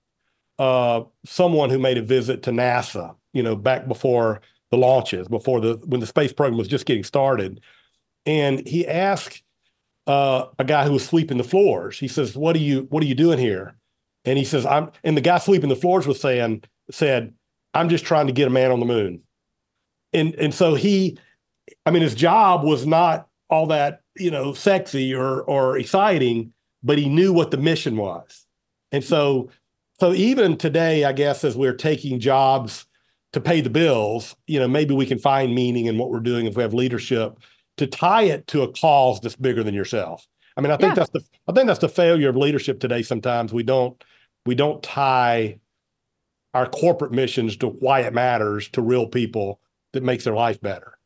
[0.58, 3.14] uh, someone who made a visit to NASA.
[3.32, 4.40] You know, back before
[4.72, 7.60] the launches, before the when the space program was just getting started
[8.26, 9.42] and he asked
[10.06, 11.98] uh, a guy who was sweeping the floors.
[11.98, 13.76] He says, "What are you What are you doing here?"
[14.24, 17.32] And he says, "I'm." And the guy sweeping the floors was saying, "said
[17.72, 19.22] I'm just trying to get a man on the moon."
[20.12, 21.18] And and so he,
[21.84, 26.98] I mean, his job was not all that you know sexy or or exciting, but
[26.98, 28.46] he knew what the mission was.
[28.92, 29.50] And so,
[29.98, 32.86] so even today, I guess as we're taking jobs
[33.32, 36.46] to pay the bills, you know, maybe we can find meaning in what we're doing
[36.46, 37.36] if we have leadership
[37.76, 40.26] to tie it to a cause that's bigger than yourself.
[40.56, 40.94] I mean, I think Yeah.
[40.94, 43.02] that's the I think that's the failure of leadership today.
[43.02, 44.02] Sometimes we don't
[44.46, 45.58] we don't tie
[46.54, 49.60] our corporate missions to why it matters to real people
[49.92, 50.96] that makes their life better.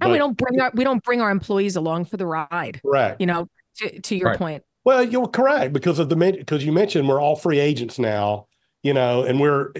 [0.00, 3.20] and we don't bring our we don't bring our employees along for the ride Correct.
[3.20, 4.38] you know to, to your Right.
[4.38, 8.46] point Well, you're correct because of the because you mentioned we're all free agents now,
[8.82, 9.72] you know, and we're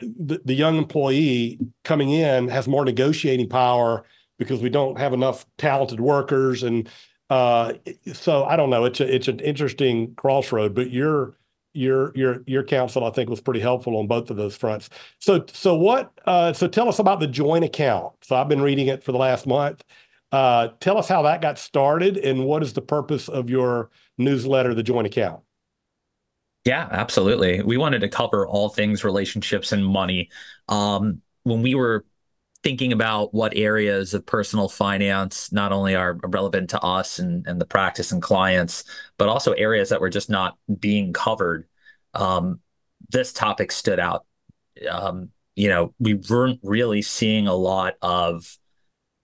[0.00, 4.04] the, the young employee coming in has more negotiating power
[4.38, 6.88] because we don't have enough talented workers, and
[7.30, 7.74] uh,
[8.12, 8.84] so I don't know.
[8.84, 11.36] It's a, it's an interesting crossroad, but your
[11.72, 14.88] your your your counsel I think was pretty helpful on both of those fronts.
[15.18, 16.12] So so what?
[16.24, 18.12] Uh, so tell us about the joint account.
[18.22, 19.84] So I've been reading it for the last month.
[20.32, 24.74] Uh, tell us how that got started and what is the purpose of your newsletter,
[24.74, 25.40] The Joint Account?
[26.64, 27.62] Yeah, absolutely.
[27.62, 30.30] We wanted to cover all things relationships and money.
[30.68, 32.04] Um, when we were
[32.66, 37.60] thinking about what areas of personal finance not only are relevant to us and, and
[37.60, 38.82] the practice and clients,
[39.18, 41.68] but also areas that were just not being covered,
[42.14, 42.58] um,
[43.08, 44.26] this topic stood out.
[44.90, 48.58] Um, you know, we weren't really seeing a lot of,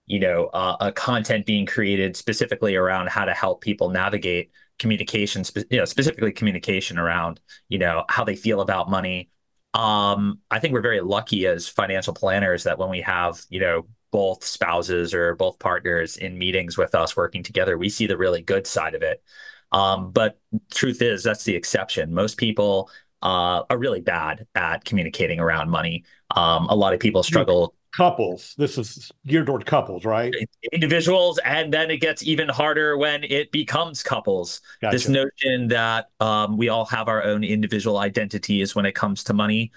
[0.05, 5.43] you know, uh, uh, content being created specifically around how to help people navigate communication,
[5.43, 9.31] spe- you know, specifically communication around, you know, how they feel about money.
[9.73, 13.87] Um, I think we're very lucky as financial planners that when we have, you know,
[14.11, 18.41] both spouses or both partners in meetings with us working together, we see the really
[18.41, 19.23] good side of it.
[19.71, 20.39] Um, but
[20.71, 22.13] truth is, that's the exception.
[22.13, 22.91] Most people
[23.23, 26.03] uh, are really bad at communicating around money.
[26.29, 28.55] Um, a lot of people struggle Couples.
[28.57, 30.33] This is geared toward couples, right?
[30.71, 36.57] individuals and then it gets even harder when it becomes couples this notion that um,
[36.57, 39.71] we all have our own individual identities when it comes to money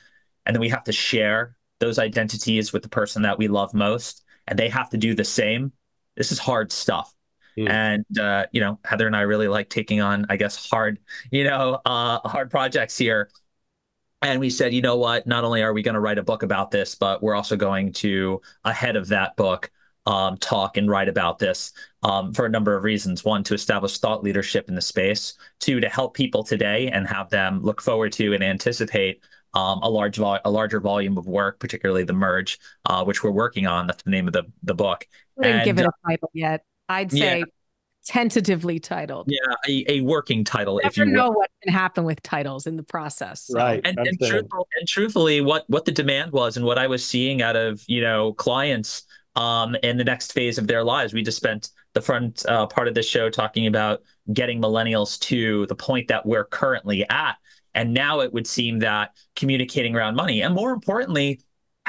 [0.47, 4.25] and then we have to share those identities with the person that we love most
[4.47, 5.73] and they have to do the same
[6.17, 7.13] this is hard stuff
[7.59, 7.69] Hmm.
[7.69, 10.99] and uh, you know heather and i really like taking on i guess hard
[11.31, 13.31] you know uh, hard projects here
[14.33, 15.27] and we said, you know what?
[15.27, 17.93] Not only are we going to write a book about this, but we're also going
[17.95, 19.71] to, ahead of that book,
[20.07, 23.25] um, talk and write about this um, for a number of reasons.
[23.25, 25.35] One, to establish thought leadership in the space.
[25.59, 29.23] Two, to help people today and have them look forward to and anticipate
[29.55, 33.67] um, a large a larger volume of work, particularly the merge, uh, which we're working
[33.67, 33.87] on.
[33.87, 35.07] That's the name of the the book.
[35.37, 37.43] we didn't give it a title yet i'd yeah.
[38.07, 41.25] Say tentatively titled Yeah, a, a working title, if never you will.
[41.25, 43.51] know what can happen with titles in the process.
[43.53, 43.81] Right.
[43.85, 44.31] and, and, understand.
[44.31, 47.83] truthful, and truthfully what what the demand was and what i was seeing out of
[47.87, 52.01] you know clients um in the next phase of their lives we just spent the
[52.01, 54.01] front uh, part of this show talking about
[54.33, 57.37] getting millennials to the point that we're currently at
[57.75, 61.41] and now it would seem that communicating around money and more importantly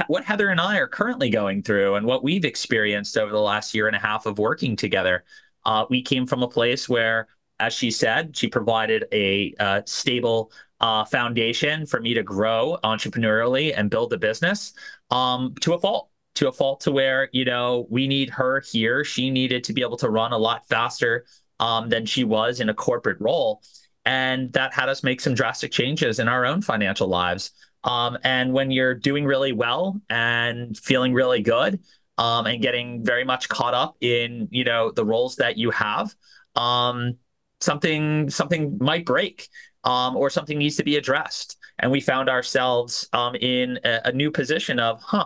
[0.06, 3.74] what Heather and I are currently going through and what we've experienced over the last
[3.74, 5.24] year and a half of working together.
[5.68, 7.28] Uh, we came from a place where,
[7.60, 13.74] as she said, she provided a uh, stable uh, foundation for me to grow entrepreneurially
[13.76, 14.74] and build a business
[15.12, 19.04] um, to a fault to a fault to where you know we need her here.
[19.04, 21.26] She needed to be able to run a lot faster
[21.60, 23.62] um, than she was in a corporate role.
[24.06, 27.52] And that had us make some drastic changes in our own financial lives.
[27.84, 31.80] Um, and when you're doing really well and feeling really good
[32.18, 36.14] um, and getting very much caught up in you know the roles that you have
[36.56, 37.16] um,
[37.60, 39.48] something something might break
[39.84, 44.12] um, or something needs to be addressed and we found ourselves um, in a, a
[44.12, 45.26] new position of huh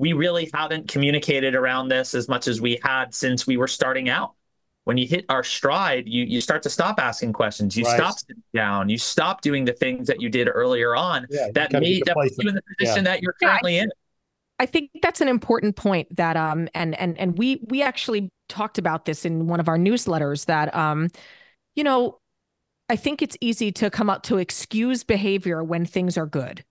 [0.00, 4.08] we really haven't communicated around this as much as we had since we were starting
[4.08, 4.32] out.
[4.84, 7.76] When you hit our stride, you you start to stop asking questions.
[7.76, 7.96] You right.
[7.98, 8.88] stop sitting down.
[8.88, 12.32] You stop doing the things that you did earlier on yeah, that made that put
[12.38, 13.12] you in the position yeah.
[13.12, 13.90] that you're currently yeah, I, in.
[14.60, 18.78] I think that's an important point that um and and and we we actually talked
[18.78, 21.08] about this in one of our newsletters that um
[21.74, 22.18] you know
[22.90, 26.64] I think it's easy to come up to excuse behavior when things are good.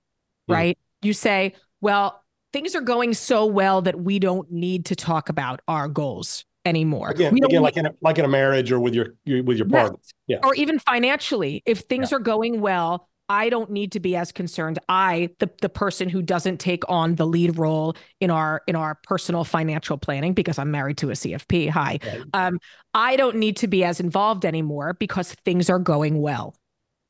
[0.49, 0.78] Right?
[1.02, 5.62] You say, well, things are going so well that we don't need to talk about
[5.67, 7.12] our goals anymore.
[7.12, 9.67] Again, again like in a, like in a marriage or with your, your with your
[9.69, 9.97] partner,
[10.28, 10.39] yeah.
[10.43, 11.63] or even financially.
[11.65, 12.17] If things yeah.
[12.17, 14.79] are going well, I don't need to be as concerned.
[14.89, 18.95] I, the the person who doesn't take on the lead role in our in our
[19.03, 21.69] personal financial planning because I'm married to a CFP.
[21.69, 22.23] Hi, right.
[22.33, 22.59] um,
[22.93, 26.55] I don't need to be as involved anymore because things are going well,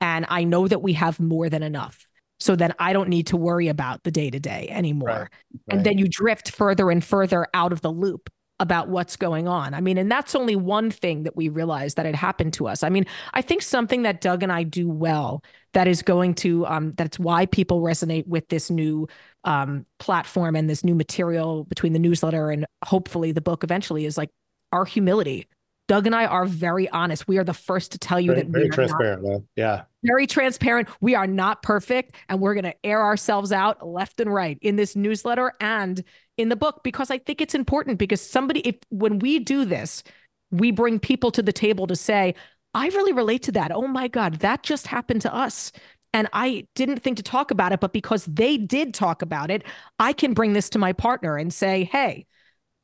[0.02, 2.06] and I know that we have more than enough
[2.40, 5.08] so then I don't need to worry about the day to day anymore.
[5.10, 5.30] Right, right.
[5.70, 8.30] And then you drift further and further out of the loop
[8.60, 9.74] about what's going on.
[9.74, 12.84] I mean, and that's only one thing that we realized that had happened to us.
[12.84, 15.44] I mean, I think something that Doug and I do well
[15.74, 19.08] that is going to um, that's why people resonate with this new
[19.46, 24.18] um, platform and this new material between the newsletter and hopefully the book eventually is
[24.18, 24.30] like
[24.72, 25.48] our humility
[25.90, 27.28] Doug and I are very honest.
[27.28, 29.48] We are the first to tell you very, that very we are transparent, not, man.
[29.56, 29.82] Yeah.
[30.04, 30.88] Very transparent.
[31.02, 34.78] We are not perfect and we're going to air ourselves out left and right in
[34.78, 36.02] this newsletter and
[36.38, 40.04] in the book because I think it's important because somebody if when we do this,
[40.52, 42.34] we bring people to the table to say,
[42.74, 43.72] I really relate to that.
[43.74, 45.72] Oh my god, that just happened to us.
[46.14, 49.64] And I didn't think to talk about it, but because they did talk about it,
[50.00, 52.26] I can bring this to my partner and say, "Hey,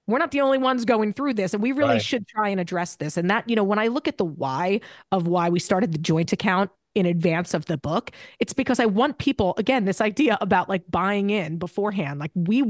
[0.07, 2.01] we're not the only ones going through this and we really right.
[2.01, 4.79] should try and address this and that you know when i look at the why
[5.11, 8.85] of why we started the joint account in advance of the book it's because i
[8.85, 12.19] want people again this idea about like buying in beforehand.
[12.19, 12.63] Like we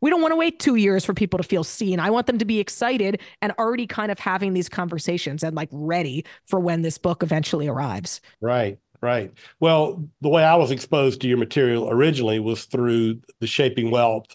[0.00, 2.00] we don't want to wait 2 years for people to feel seen.
[2.00, 5.68] I want them to be excited and already kind of having these conversations and like
[5.70, 8.20] ready for when this book eventually arrives.
[8.40, 9.32] Right right.
[9.60, 14.26] Well the way i was exposed to your material originally was through the shaping wealth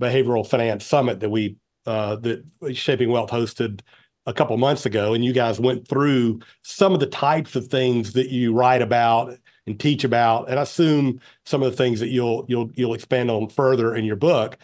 [0.00, 3.80] behavioral finance summit that we uh, that Shaping Wealth hosted
[4.26, 8.12] a couple months ago, and you guys went through some of the types of things
[8.12, 12.08] that you write about and teach about, and I assume some of the things that
[12.08, 14.58] you'll you'll you'll expand on further in your book.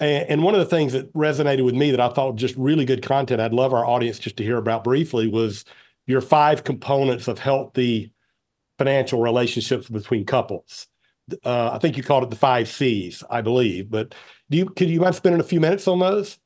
[0.00, 2.84] And, and one of the things that resonated with me that I thought just really
[2.84, 5.64] good content, I'd love our audience just to hear about briefly, was
[6.06, 8.12] your five components of healthy
[8.78, 10.86] financial relationships between couples.
[11.44, 13.90] Uh, I think you called it the five C's, I believe.
[13.90, 14.14] But
[14.50, 16.38] do you could you mind spending a few minutes on those?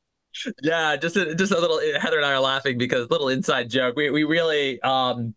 [0.62, 1.80] Yeah, just a, just a little.
[2.00, 3.96] Heather and I are laughing because little inside joke.
[3.96, 5.34] We we really um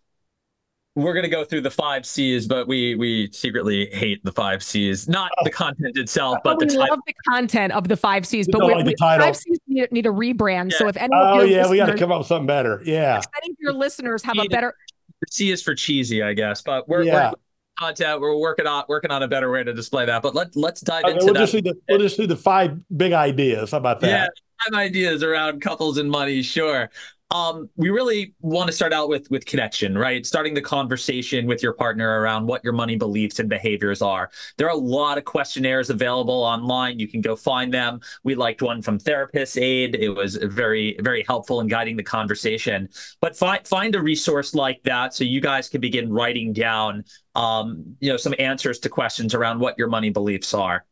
[0.96, 4.64] we're going to go through the five C's, but we we secretly hate the five
[4.64, 5.10] C's.
[5.10, 8.48] Not the content itself, but we the love the content of the five C's.
[8.50, 10.72] But we, like we, five C's need, need a rebrand.
[10.72, 10.78] Yeah.
[10.78, 12.82] So if any, oh yeah, we got to come up with something better.
[12.86, 14.74] Yeah, if any of your listeners have a better,
[15.20, 16.62] the C is for cheesy, I guess.
[16.62, 17.32] But we're, yeah.
[17.32, 17.36] we're
[17.78, 18.22] content.
[18.22, 20.22] We're working on working on a better way to display that.
[20.22, 21.52] But let let's dive okay, into we'll that.
[21.52, 23.72] Just the, we'll just do the five big ideas.
[23.72, 24.08] How about that?
[24.08, 24.28] Yeah,
[24.64, 26.42] five ideas around couples and money.
[26.42, 26.90] Sure.
[27.32, 30.26] Um, we really want to start out with with connection, right?
[30.26, 34.30] Starting the conversation with your partner around what your money beliefs and behaviors are.
[34.58, 37.00] There are a lot of questionnaires available online.
[37.00, 38.00] You can go find them.
[38.24, 39.96] We liked one from Therapist Aid.
[39.96, 42.88] It was very very helpful in guiding the conversation.
[43.22, 47.04] But find find a resource like that so you guys can begin writing down,
[47.34, 50.86] um, you know, some answers to questions around what your money beliefs are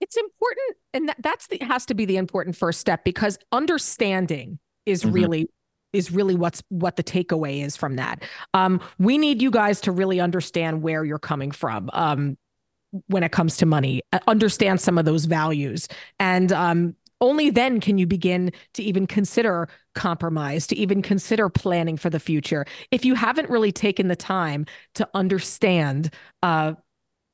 [0.00, 4.58] it's important and that, that's the has to be the important first step because understanding
[4.86, 5.12] is mm-hmm.
[5.12, 5.50] really
[5.92, 8.22] is really what's what the takeaway is from that
[8.54, 12.36] um, we need you guys to really understand where you're coming from um,
[13.06, 15.88] when it comes to money uh, understand some of those values
[16.18, 21.96] and um, only then can you begin to even consider compromise, to even consider planning
[21.96, 22.64] for the future.
[22.90, 26.74] If you haven't really taken the time to understand uh,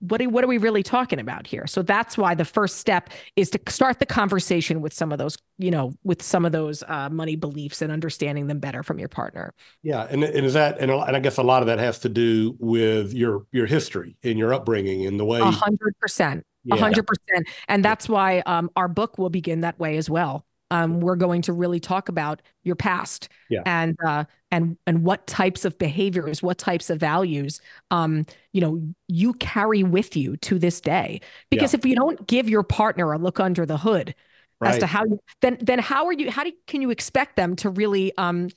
[0.01, 1.67] what are, what are we really talking about here?
[1.67, 5.39] So that's why the first step is to start the conversation with some of those,
[5.59, 9.09] you know, with some of those uh, money beliefs and understanding them better from your
[9.09, 9.55] partner.
[9.83, 12.09] Yeah, and, and is that and, and I guess a lot of that has to
[12.09, 15.41] do with your your history and your upbringing and the way.
[15.41, 19.79] A hundred percent, a hundred percent, and that's why um, our book will begin that
[19.79, 23.63] way as well um, we're going to really talk about your past yeah.
[23.67, 27.61] and uh, and and what types of behaviors, what types of values,
[27.91, 31.21] um, you know, you carry with you to this day.
[31.51, 31.79] Because yeah.
[31.79, 34.15] if you don't give your partner a look under the hood
[34.61, 34.75] right.
[34.75, 36.31] as to how you, then then how are you?
[36.31, 38.49] How do can you expect them to really um,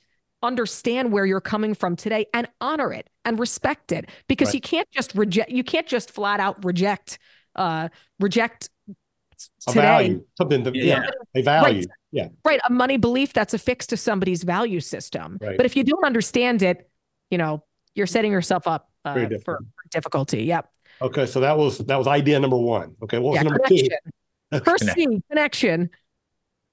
[0.42, 4.08] understand where you're coming from today and honor it and respect it?
[4.28, 4.54] Because right.
[4.54, 5.50] you can't just reject.
[5.50, 7.18] You can't just flat out reject
[7.56, 7.88] uh,
[8.18, 8.70] reject
[9.66, 9.80] a today.
[9.80, 11.78] value, something that, yeah, yeah, a value.
[11.78, 11.86] Right.
[12.12, 12.28] Yeah.
[12.44, 12.60] Right.
[12.68, 15.38] A money belief that's affixed to somebody's value system.
[15.40, 15.56] Right.
[15.56, 16.90] But if you don't understand it,
[17.30, 20.44] you know, you're setting yourself up uh, for, for, difficulty.
[20.44, 20.70] Yep.
[21.02, 21.26] Okay.
[21.26, 22.96] So that was, that was idea number one.
[23.02, 23.18] Okay.
[23.18, 23.98] What was yeah, number connection.
[24.52, 24.60] two?
[24.64, 25.90] First C, connection.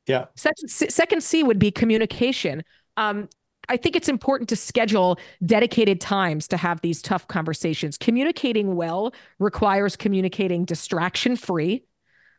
[0.07, 0.25] Yeah.
[0.35, 2.63] Second, second C would be communication.
[2.95, 3.29] Um,
[3.69, 7.97] I think it's important to schedule dedicated times to have these tough conversations.
[7.97, 11.83] Communicating well requires communicating distraction free.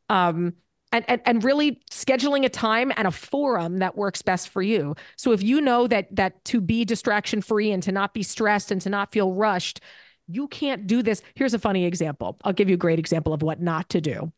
[0.09, 0.55] Um,
[0.93, 4.95] and, and and really scheduling a time and a forum that works best for you.
[5.16, 8.70] So if you know that that to be distraction free and to not be stressed
[8.70, 9.80] and to not feel rushed,
[10.26, 11.22] you can't do this.
[11.34, 12.36] Here's a funny example.
[12.45, 14.32] I'll give you a great example of what not to do.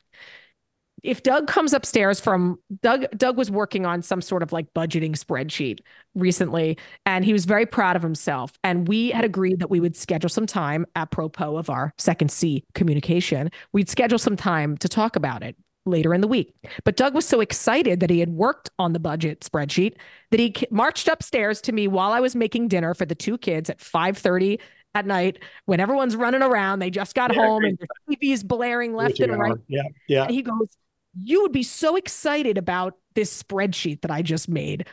[1.03, 5.13] If Doug comes upstairs from Doug, Doug was working on some sort of like budgeting
[5.13, 5.81] spreadsheet
[6.15, 6.77] recently,
[7.07, 8.53] and he was very proud of himself.
[8.63, 12.65] And we had agreed that we would schedule some time apropos of our second C
[12.75, 13.51] communication.
[13.73, 15.57] We'd schedule some time to talk about it
[15.87, 16.55] later in the week.
[16.85, 19.95] But Doug was so excited that he had worked on the budget spreadsheet
[20.31, 23.71] that he marched upstairs to me while I was making dinner for the two kids
[23.71, 24.59] at 5:30
[24.95, 26.81] at night when everyone's running around.
[26.81, 29.59] They just got yeah, home and the TV's blaring left and right.
[29.69, 30.23] Yeah, yeah.
[30.25, 30.77] And he goes,
[31.23, 34.87] "You would be so excited about this spreadsheet that I just made."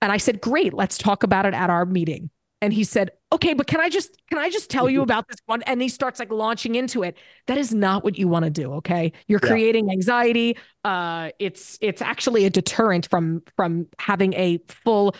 [0.00, 3.54] And I said, "Great, let's talk about it at our meeting." And he said okay
[3.54, 5.62] but can i just can i just tell you about this one?
[5.62, 7.16] And he starts like launching into it.
[7.46, 9.12] That is not what you want to do okay?
[9.26, 9.48] You're yeah.
[9.48, 10.56] creating anxiety.
[10.84, 15.14] Uh it's it's actually a deterrent from from having a full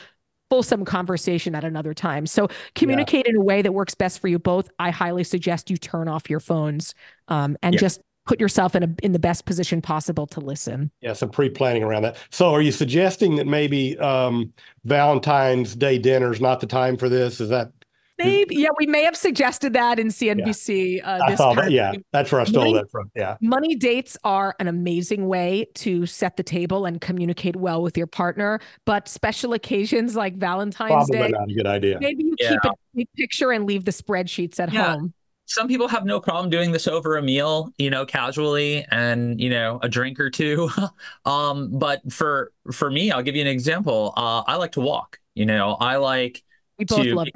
[0.51, 2.27] fulsome conversation at another time.
[2.27, 3.33] So communicate yeah.
[3.33, 4.71] in a way that works best for you both.
[4.79, 6.95] I highly suggest you turn off your phones
[7.29, 7.81] um, and yeah.
[7.81, 10.91] just put yourself in a in the best position possible to listen.
[11.01, 12.17] Yeah, some pre-planning around that.
[12.31, 14.53] So, are you suggesting that maybe um,
[14.85, 17.41] Valentine's Day dinner is not the time for this?
[17.41, 17.73] Is that
[18.19, 20.97] Maybe, yeah, we may have suggested that in CNBC.
[20.97, 23.11] Yeah, uh, this that, yeah that's where I stole money, that from.
[23.15, 23.37] Yeah.
[23.41, 28.09] Money dates are an amazing way to set the table and communicate well with your
[28.09, 28.59] partner.
[28.85, 31.99] But special occasions like Valentine's Probably Day, not a good idea.
[32.01, 32.51] Maybe you yeah.
[32.51, 34.95] keep a big picture and leave the spreadsheets at yeah.
[34.95, 35.15] home
[35.49, 39.49] some people have no problem doing this over a meal, you know, casually and, you
[39.49, 40.69] know, a drink or two.
[41.25, 44.13] um, but for for me, I'll give you an example.
[44.17, 46.45] Uh, I like to walk, you know, I like
[46.79, 47.29] we both to, love.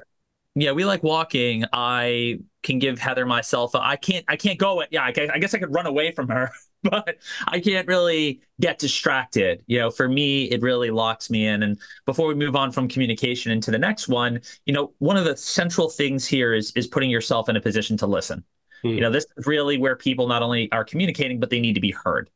[0.54, 1.64] Yeah, we like walking.
[1.72, 3.74] I can give Heather myself.
[3.74, 4.24] I can't.
[4.28, 4.84] I can't go.
[4.90, 6.50] Yeah, I guess I could run away from her.
[6.82, 9.62] but I can't really get distracted.
[9.66, 11.62] You know, for me, it really locks me in.
[11.62, 15.24] And before we move on from communication into the next one, you know, one of
[15.24, 18.44] the central things here is is putting yourself in a position to listen.
[18.82, 18.88] Hmm.
[18.88, 21.80] You know, this is really where people not only are communicating, but they need to
[21.80, 22.30] be heard.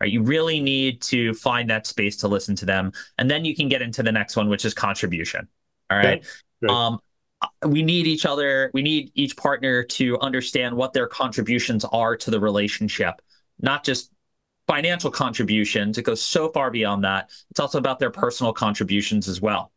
[0.00, 0.10] Right?
[0.10, 3.68] You really need to find that space to listen to them, and then you can
[3.68, 5.46] get into the next one, which is contribution.
[5.90, 6.24] All right.
[6.66, 7.00] Um,
[7.64, 8.70] we need each other.
[8.74, 13.20] We need each partner to understand what their contributions are to the relationship
[13.62, 14.10] not just
[14.66, 15.98] financial contributions.
[15.98, 17.30] It goes so far beyond that.
[17.50, 19.72] It's also about their personal contributions as well.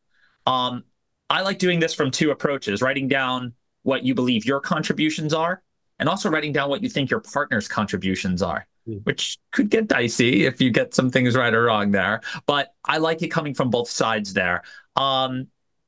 [0.45, 0.83] Um,
[1.29, 3.53] I like doing this from two approaches writing down
[3.83, 5.61] what you believe your contributions are,
[5.99, 9.03] and also writing down what you think your partner's contributions are, mm.
[9.05, 12.21] which could get dicey if you get some things right or wrong there.
[12.45, 14.63] But I like it coming from both sides there.
[14.95, 15.47] Um,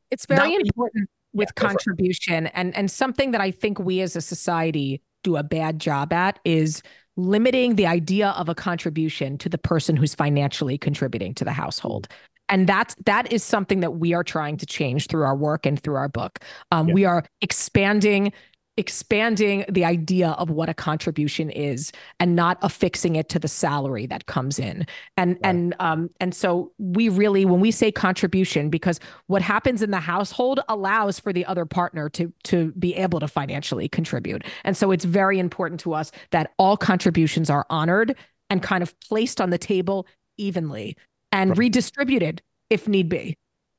[0.10, 2.48] it's very important with yeah, contribution.
[2.48, 6.40] And and something that I think we as a society do a bad job at
[6.46, 6.82] is
[7.18, 12.08] limiting the idea of a contribution to the person who's financially contributing to the household.
[12.50, 15.80] And that's that is something that we are trying to change through our work and
[15.80, 16.40] through our book.
[16.72, 16.94] Um, yeah.
[16.94, 18.32] we are expanding
[18.78, 24.06] expanding the idea of what a contribution is and not affixing it to the salary
[24.06, 25.40] that comes in and right.
[25.44, 30.00] and um and so we really when we say contribution because what happens in the
[30.00, 34.92] household allows for the other partner to to be able to financially contribute and so
[34.92, 38.14] it's very important to us that all contributions are honored
[38.50, 40.06] and kind of placed on the table
[40.38, 40.98] evenly
[41.32, 41.60] and right.
[41.60, 43.38] redistributed if need be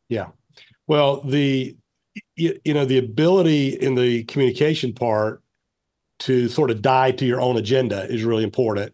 [0.08, 0.28] yeah
[0.86, 1.76] well the
[2.34, 5.42] you, you know the ability in the communication part
[6.18, 8.92] to sort of die to your own agenda is really important.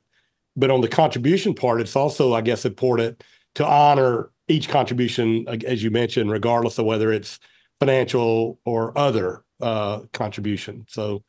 [0.56, 3.22] But on the contribution part, it's also, I guess, important
[3.54, 7.38] to honor each contribution, as you mentioned, regardless of whether it's
[7.80, 10.84] financial or other uh, contribution.
[10.88, 11.22] So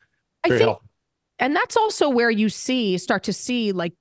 [0.46, 0.88] very think, helpful.
[1.38, 3.94] And that's also where you see start to see like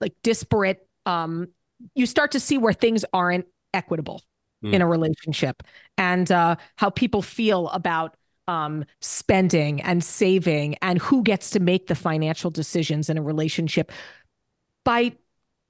[0.00, 0.86] like disparate.
[1.04, 1.48] Um,
[1.94, 4.22] you start to see where things aren't equitable
[4.64, 4.72] mm.
[4.72, 5.62] in a relationship,
[5.98, 8.16] and uh, how people feel about
[8.48, 13.90] um, spending and saving and who gets to make the financial decisions in a relationship
[14.84, 15.12] by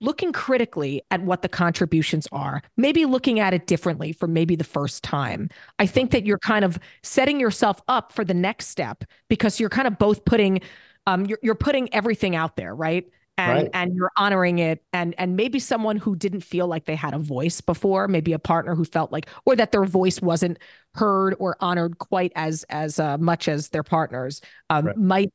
[0.01, 4.65] looking critically at what the contributions are, maybe looking at it differently for maybe the
[4.65, 5.49] first time.
[5.79, 9.71] I think that you're kind of setting yourself up for the next step because you're
[9.71, 10.61] kind of both putting
[11.07, 13.09] um, you're, you're putting everything out there, right?
[13.39, 13.71] And right.
[13.75, 17.19] and you're honoring it and and maybe someone who didn't feel like they had a
[17.19, 20.59] voice before maybe a partner who felt like or that their voice wasn't
[20.95, 24.97] heard or honored quite as as uh, much as their partners um, right.
[24.97, 25.31] might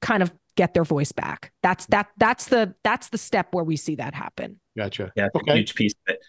[0.00, 3.76] kind of get their voice back that's that that's the that's the step where we
[3.76, 5.56] see that happen gotcha yeah okay.
[5.56, 6.20] huge piece of it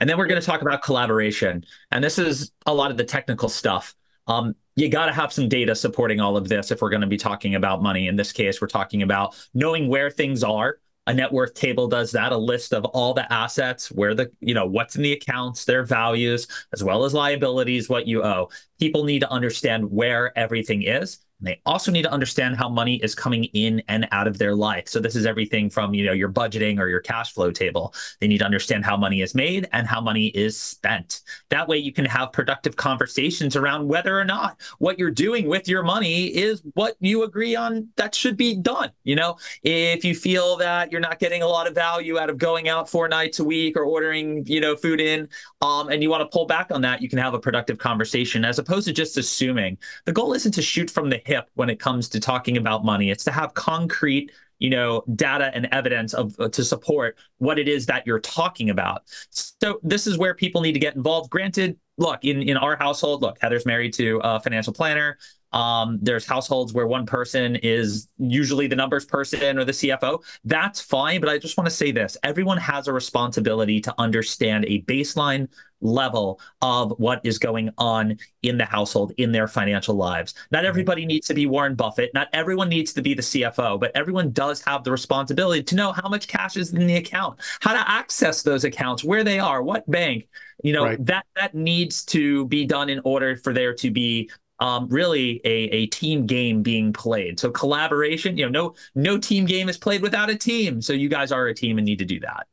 [0.00, 3.04] and then we're going to talk about collaboration and this is a lot of the
[3.04, 3.94] technical stuff
[4.28, 7.06] um, you got to have some data supporting all of this if we're going to
[7.06, 8.08] be talking about money.
[8.08, 10.78] In this case, we're talking about knowing where things are.
[11.08, 14.54] A net worth table does that, a list of all the assets, where the, you
[14.54, 18.48] know, what's in the accounts, their values, as well as liabilities, what you owe.
[18.78, 23.14] People need to understand where everything is they also need to understand how money is
[23.14, 24.88] coming in and out of their life.
[24.88, 27.94] So this is everything from, you know, your budgeting or your cash flow table.
[28.20, 31.20] They need to understand how money is made and how money is spent.
[31.50, 35.68] That way you can have productive conversations around whether or not what you're doing with
[35.68, 38.90] your money is what you agree on that should be done.
[39.02, 42.38] You know, if you feel that you're not getting a lot of value out of
[42.38, 45.28] going out four nights a week or ordering, you know, food in,
[45.60, 48.44] um, and you want to pull back on that, you can have a productive conversation
[48.44, 49.76] as opposed to just assuming.
[50.04, 52.84] The goal isn't to shoot from the hip hip when it comes to talking about
[52.84, 53.10] money.
[53.10, 57.68] It's to have concrete you know data and evidence of uh, to support what it
[57.68, 59.02] is that you're talking about.
[59.30, 61.30] So this is where people need to get involved.
[61.30, 65.18] Granted look in in our household look heather's married to a financial planner
[65.52, 70.22] um, there's households where one person is usually the numbers person or the CFO.
[70.44, 71.20] That's fine.
[71.20, 75.48] But I just want to say this everyone has a responsibility to understand a baseline
[75.82, 80.34] level of what is going on in the household in their financial lives.
[80.50, 82.14] Not everybody needs to be Warren Buffett.
[82.14, 85.92] Not everyone needs to be the CFO, but everyone does have the responsibility to know
[85.92, 89.62] how much cash is in the account, how to access those accounts, where they are,
[89.62, 90.28] what bank.
[90.62, 91.06] You know, right.
[91.06, 94.30] that that needs to be done in order for there to be
[94.62, 97.40] um, really a, a team game being played.
[97.40, 100.80] So collaboration, you know, no no team game is played without a team.
[100.80, 102.46] So you guys are a team and need to do that.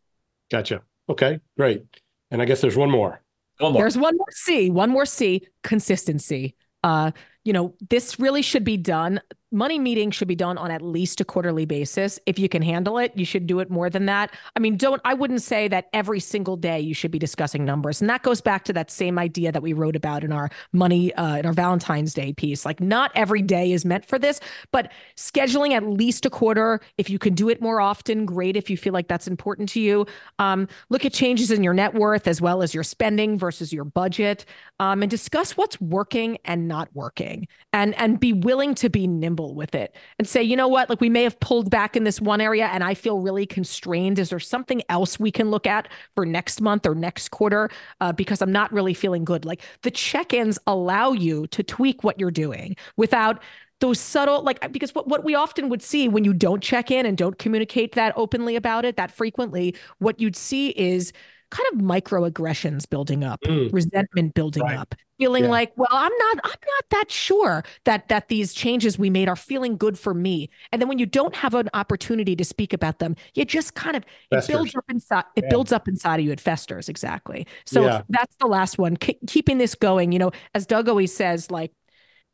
[0.49, 0.81] Gotcha.
[1.07, 1.85] Okay, great.
[2.31, 3.21] And I guess there's one more.
[3.59, 3.83] One more.
[3.83, 4.71] There's one more C.
[4.71, 5.47] One more C.
[5.63, 6.55] Consistency.
[6.83, 7.11] Uh,
[7.43, 9.21] you know, this really should be done
[9.51, 12.19] money meetings should be done on at least a quarterly basis.
[12.25, 14.31] If you can handle it, you should do it more than that.
[14.55, 18.01] I mean, don't, I wouldn't say that every single day you should be discussing numbers.
[18.01, 21.13] And that goes back to that same idea that we wrote about in our money,
[21.15, 22.65] uh, in our Valentine's Day piece.
[22.65, 24.39] Like, not every day is meant for this,
[24.71, 26.79] but scheduling at least a quarter.
[26.97, 28.55] If you can do it more often, great.
[28.55, 30.05] If you feel like that's important to you,
[30.37, 33.85] um, look at changes in your net worth as well as your spending versus your
[33.85, 34.45] budget,
[34.79, 39.38] um, and discuss what's working and not working, and and be willing to be nimble
[39.47, 42.21] with it and say, you know what, like we may have pulled back in this
[42.21, 44.19] one area and I feel really constrained.
[44.19, 47.69] Is there something else we can look at for next month or next quarter?
[48.01, 49.45] Uh, because I'm not really feeling good.
[49.45, 53.41] Like the check ins allow you to tweak what you're doing without
[53.79, 57.05] those subtle like because what, what we often would see when you don't check in
[57.05, 61.13] and don't communicate that openly about it that frequently what you'd see is
[61.51, 63.71] kind of microaggressions building up, mm.
[63.73, 64.77] resentment building right.
[64.77, 65.49] up, feeling yeah.
[65.49, 69.35] like, well, I'm not, I'm not that sure that that these changes we made are
[69.35, 70.49] feeling good for me.
[70.71, 73.95] And then when you don't have an opportunity to speak about them, you just kind
[73.95, 74.49] of festers.
[74.49, 75.23] it builds up inside.
[75.35, 75.49] It yeah.
[75.49, 76.31] builds up inside of you.
[76.31, 77.47] It festers exactly.
[77.65, 78.01] So yeah.
[78.09, 78.97] that's the last one.
[78.97, 81.71] K- keeping this going, you know, as Doug always says, like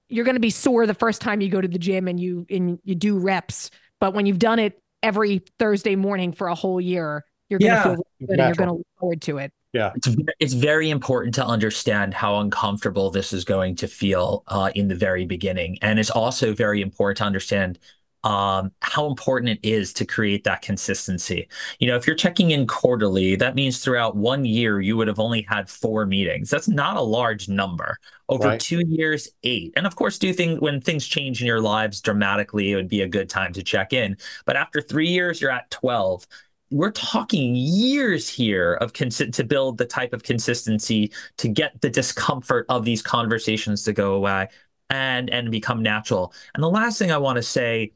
[0.09, 2.45] you're going to be sore the first time you go to the gym and you
[2.49, 6.81] and you do reps, but when you've done it every Thursday morning for a whole
[6.81, 9.51] year, you're going to feel good and you're going to look forward to it.
[9.73, 9.91] Yeah.
[9.95, 10.07] It's,
[10.39, 14.95] it's very important to understand how uncomfortable this is going to feel uh, in the
[14.95, 15.77] very beginning.
[15.81, 17.79] And it's also very important to understand
[18.25, 21.47] um, how important it is to create that consistency.
[21.79, 25.19] You know, if you're checking in quarterly, that means throughout one year, you would have
[25.19, 26.49] only had four meetings.
[26.49, 27.99] That's not a large number.
[28.27, 28.59] Over right.
[28.59, 29.73] two years, eight.
[29.75, 33.01] And of course, do think when things change in your lives dramatically, it would be
[33.01, 34.17] a good time to check in.
[34.45, 36.25] But after three years, you're at 12
[36.71, 41.89] we're talking years here of cons- to build the type of consistency to get the
[41.89, 44.49] discomfort of these conversations to go away
[44.89, 46.33] and and become natural.
[46.53, 47.93] And the last thing I want to say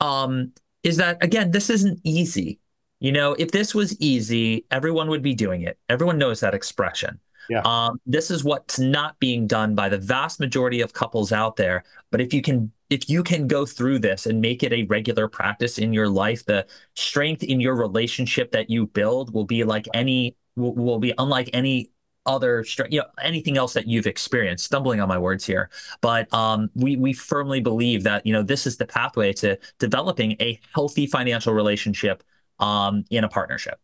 [0.00, 0.52] um,
[0.82, 2.58] is that again, this isn't easy.
[3.00, 5.78] You know, if this was easy, everyone would be doing it.
[5.88, 7.20] Everyone knows that expression.
[7.48, 7.60] Yeah.
[7.64, 11.84] Um, this is what's not being done by the vast majority of couples out there.
[12.10, 15.28] But if you can if you can go through this and make it a regular
[15.28, 19.86] practice in your life, the strength in your relationship that you build will be like
[19.94, 21.90] any will, will be unlike any
[22.24, 24.64] other you know anything else that you've experienced.
[24.64, 25.70] Stumbling on my words here.
[26.00, 30.32] But um, we we firmly believe that you know this is the pathway to developing
[30.40, 32.22] a healthy financial relationship
[32.58, 33.78] um, in a partnership.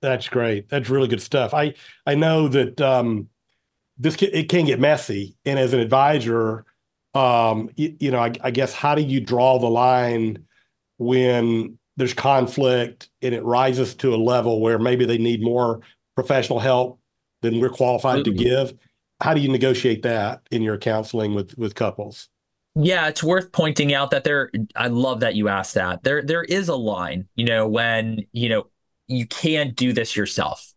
[0.00, 0.68] That's great.
[0.68, 1.54] That's really good stuff.
[1.54, 1.74] I
[2.06, 3.28] i know that um,
[3.98, 5.36] this can, it can get messy.
[5.44, 6.64] And as an advisor
[7.14, 10.44] um, you, you know I, I guess how do you draw the line
[10.98, 15.80] when there's conflict and it rises to a level where maybe they need more
[16.14, 16.98] professional help
[17.42, 18.36] than we're qualified mm-hmm.
[18.36, 18.74] to give.
[19.20, 22.28] How do you negotiate that in your counseling with with couples?
[22.74, 26.02] Yeah, it's worth pointing out that there I love that you asked that.
[26.02, 28.66] There there is a line, you know, when, you know,
[29.06, 30.71] you can't do this yourself.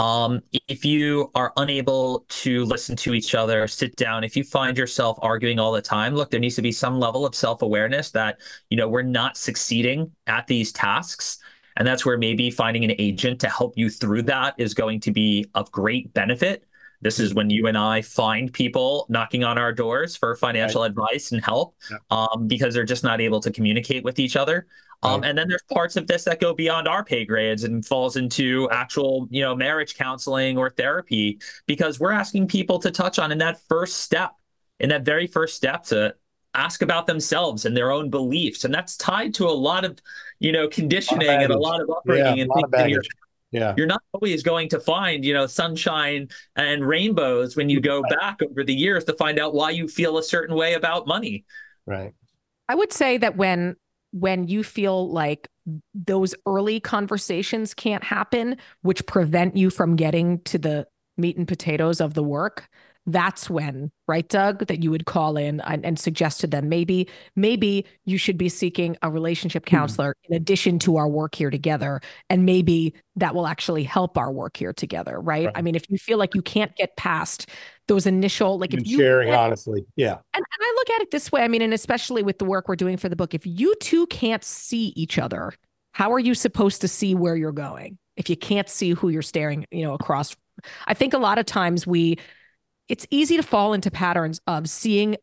[0.00, 4.78] Um, if you are unable to listen to each other, sit down, if you find
[4.78, 8.40] yourself arguing all the time, look, there needs to be some level of self-awareness that,
[8.70, 11.38] you know, we're not succeeding at these tasks
[11.76, 15.10] and that's where maybe finding an agent to help you through that is going to
[15.10, 16.64] be of great benefit.
[17.00, 20.90] This is when you and I find people knocking on our doors for financial right.
[20.90, 21.96] advice and help yeah.
[22.10, 24.66] um, because they're just not able to communicate with each other.
[25.02, 28.16] Um, and then there's parts of this that go beyond our pay grades and falls
[28.16, 33.32] into actual, you know, marriage counseling or therapy because we're asking people to touch on
[33.32, 34.32] in that first step,
[34.78, 36.14] in that very first step to
[36.52, 38.64] ask about themselves and their own beliefs.
[38.64, 39.98] And that's tied to a lot of,
[40.38, 42.90] you know, conditioning a and a lot of upbringing yeah, and things.
[42.90, 43.02] You're,
[43.52, 43.74] yeah.
[43.76, 48.12] You're not always going to find, you know, sunshine and rainbows when you go right.
[48.20, 51.44] back over the years to find out why you feel a certain way about money.
[51.86, 52.12] Right.
[52.68, 53.76] I would say that when
[54.12, 55.48] when you feel like
[55.94, 60.86] those early conversations can't happen, which prevent you from getting to the
[61.16, 62.68] meat and potatoes of the work,
[63.12, 67.08] that's when right doug that you would call in and, and suggest to them maybe
[67.36, 69.76] maybe you should be seeking a relationship hmm.
[69.76, 70.34] counselor mm-hmm.
[70.34, 74.56] in addition to our work here together and maybe that will actually help our work
[74.56, 75.56] here together right, right.
[75.56, 77.48] i mean if you feel like you can't get past
[77.88, 81.32] those initial like if you sharing honestly yeah and, and i look at it this
[81.32, 83.74] way i mean and especially with the work we're doing for the book if you
[83.80, 85.52] two can't see each other
[85.92, 89.22] how are you supposed to see where you're going if you can't see who you're
[89.22, 90.36] staring you know across
[90.86, 92.18] i think a lot of times we
[92.90, 95.16] it's easy to fall into patterns of seeing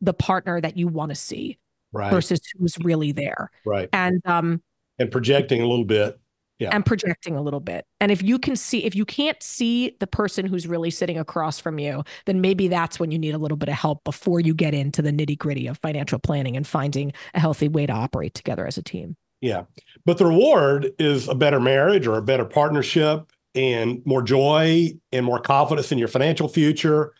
[0.00, 1.58] the partner that you want to see
[1.92, 2.10] right.
[2.10, 3.50] versus who's really there.
[3.64, 3.88] Right.
[3.92, 4.62] And um
[4.98, 6.18] and projecting a little bit.
[6.58, 6.70] Yeah.
[6.70, 7.86] And projecting a little bit.
[7.98, 11.58] And if you can see if you can't see the person who's really sitting across
[11.58, 14.54] from you, then maybe that's when you need a little bit of help before you
[14.54, 18.64] get into the nitty-gritty of financial planning and finding a healthy way to operate together
[18.64, 19.16] as a team.
[19.40, 19.64] Yeah.
[20.04, 25.26] But the reward is a better marriage or a better partnership and more joy and
[25.26, 27.12] more confidence in your financial future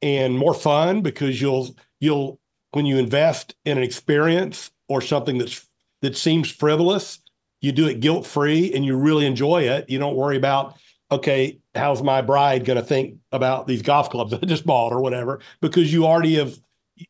[0.00, 2.38] and more fun because you'll you'll
[2.72, 5.66] when you invest in an experience or something that's
[6.00, 7.20] that seems frivolous
[7.60, 9.88] you do it guilt free and you really enjoy it.
[9.88, 10.76] You don't worry about
[11.10, 15.00] okay how's my bride going to think about these golf clubs i just bought or
[15.00, 16.54] whatever because you already have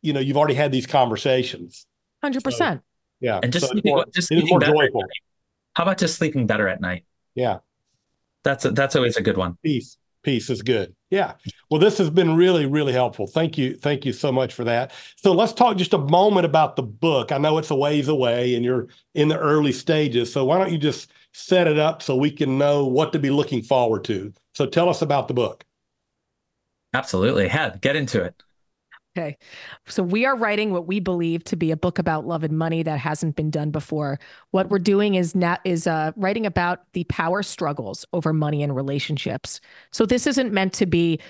[0.01, 1.87] you know you've already had these conversations.
[2.25, 2.81] 100% so,
[3.21, 3.41] yeah.
[3.43, 5.03] And just so sleeping, more, just sleeping more joyful.
[5.75, 7.05] how about just sleeping better at night?
[7.35, 7.59] Yeah
[8.45, 9.57] that's a, that's always a good one.
[9.63, 10.95] Peace, peace is good.
[11.11, 11.35] Yeah.
[11.71, 13.27] Well, this has been really, really helpful.
[13.27, 14.93] Thank you, thank you so much for that.
[15.17, 17.33] So let's talk just a moment about the book.
[17.33, 20.33] I know it's a ways away, and you're in the early stages.
[20.33, 23.31] So why don't you just set it up so we can know what to be
[23.31, 24.33] looking forward to?
[24.55, 25.65] So tell us about the book.
[26.95, 28.43] Absolutely, Head, get into it.
[29.17, 29.37] Okay.
[29.87, 32.83] So we are writing what we believe to be a book about love and money
[32.83, 34.19] that hasn't been done before.
[34.53, 38.75] What we're doing is now is uh, writing about the power struggles over money and
[38.75, 39.61] relationships.
[39.91, 41.21] So this isn't meant to be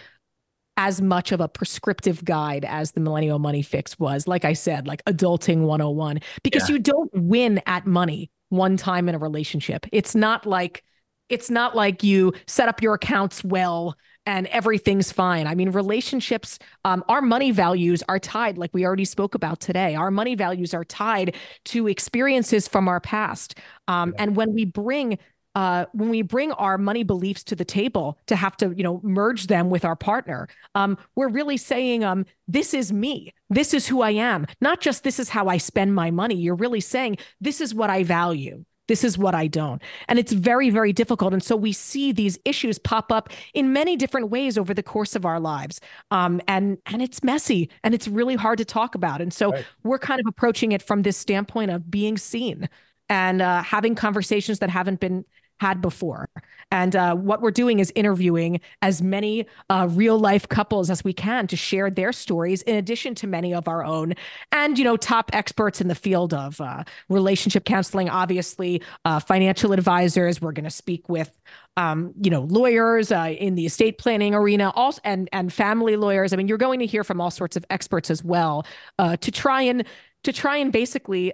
[0.76, 4.28] as much of a prescriptive guide as the millennial money fix was.
[4.28, 6.74] Like I said, like adulting 101 because yeah.
[6.74, 9.86] you don't win at money one time in a relationship.
[9.92, 10.84] It's not like
[11.28, 13.96] it's not like you set up your accounts well
[14.26, 15.46] and everything's fine.
[15.46, 19.94] I mean, relationships, um, our money values are tied, like we already spoke about today.
[19.94, 23.58] Our money values are tied to experiences from our past.
[23.88, 24.22] Um, yeah.
[24.22, 25.18] And when we bring
[25.54, 29.00] uh, when we bring our money beliefs to the table to have to, you know,
[29.02, 33.34] merge them with our partner, um, we're really saying, um, this is me.
[33.50, 34.46] This is who I am.
[34.62, 36.36] Not just this is how I spend my money.
[36.36, 39.80] You're really saying this is what I value This is what I don't.
[40.06, 41.32] And it's very, very difficult.
[41.32, 45.16] And so we see these issues pop up in many different ways over the course
[45.16, 45.80] of our lives.
[46.10, 49.22] Um, and and it's messy and it's really hard to talk about.
[49.22, 49.64] And so right.
[49.82, 52.68] we're kind of approaching it from this standpoint of being seen
[53.08, 55.24] and uh, having conversations that haven't been
[55.62, 56.28] had before.
[56.72, 61.12] And uh, what we're doing is interviewing as many uh, real life couples as we
[61.12, 64.14] can to share their stories, in addition to many of our own,
[64.50, 68.08] and you know, top experts in the field of uh, relationship counseling.
[68.08, 70.40] Obviously, uh, financial advisors.
[70.40, 71.30] We're going to speak with,
[71.76, 76.32] um, you know, lawyers uh, in the estate planning arena, also, and and family lawyers.
[76.32, 78.66] I mean, you're going to hear from all sorts of experts as well
[78.98, 79.84] uh, to try and
[80.24, 81.32] to try and basically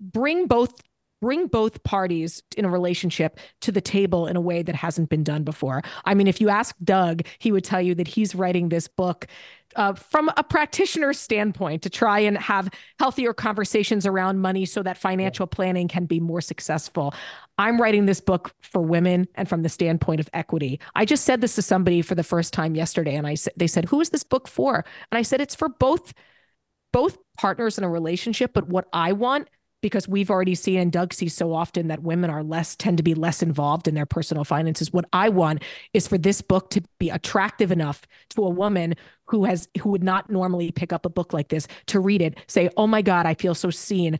[0.00, 0.72] bring both
[1.24, 5.24] bring both parties in a relationship to the table in a way that hasn't been
[5.24, 5.80] done before.
[6.04, 9.26] I mean, if you ask Doug, he would tell you that he's writing this book
[9.74, 12.68] uh, from a practitioner's standpoint to try and have
[12.98, 17.14] healthier conversations around money so that financial planning can be more successful.
[17.56, 20.78] I'm writing this book for women and from the standpoint of equity.
[20.94, 23.66] I just said this to somebody for the first time yesterday, and I said, they
[23.66, 26.12] said, "Who is this book for?" And I said, "It's for both."
[26.92, 29.48] both partners in a relationship but what i want
[29.84, 33.02] because we've already seen and Doug sees so often that women are less tend to
[33.02, 34.94] be less involved in their personal finances.
[34.94, 35.62] What I want
[35.92, 38.94] is for this book to be attractive enough to a woman
[39.26, 42.38] who has who would not normally pick up a book like this to read it,
[42.46, 44.18] say, "Oh my god, I feel so seen."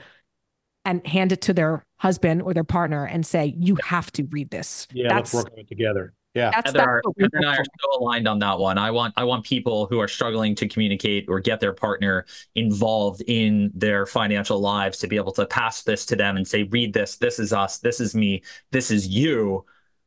[0.85, 4.51] And hand it to their husband or their partner and say, "You have to read
[4.51, 6.13] this." Yeah, That's, let's work on it together.
[6.35, 8.77] Yeah, that's, Heather, are, Heather and I are so aligned on that one.
[8.77, 12.27] I want I want people who are struggling to communicate or get their partner
[12.57, 16.65] involved in their financial lives to be able to pass this to them and say,
[16.65, 17.17] "Read this.
[17.17, 17.79] This is us.
[17.79, 18.43] This is me.
[18.73, 19.65] This is you."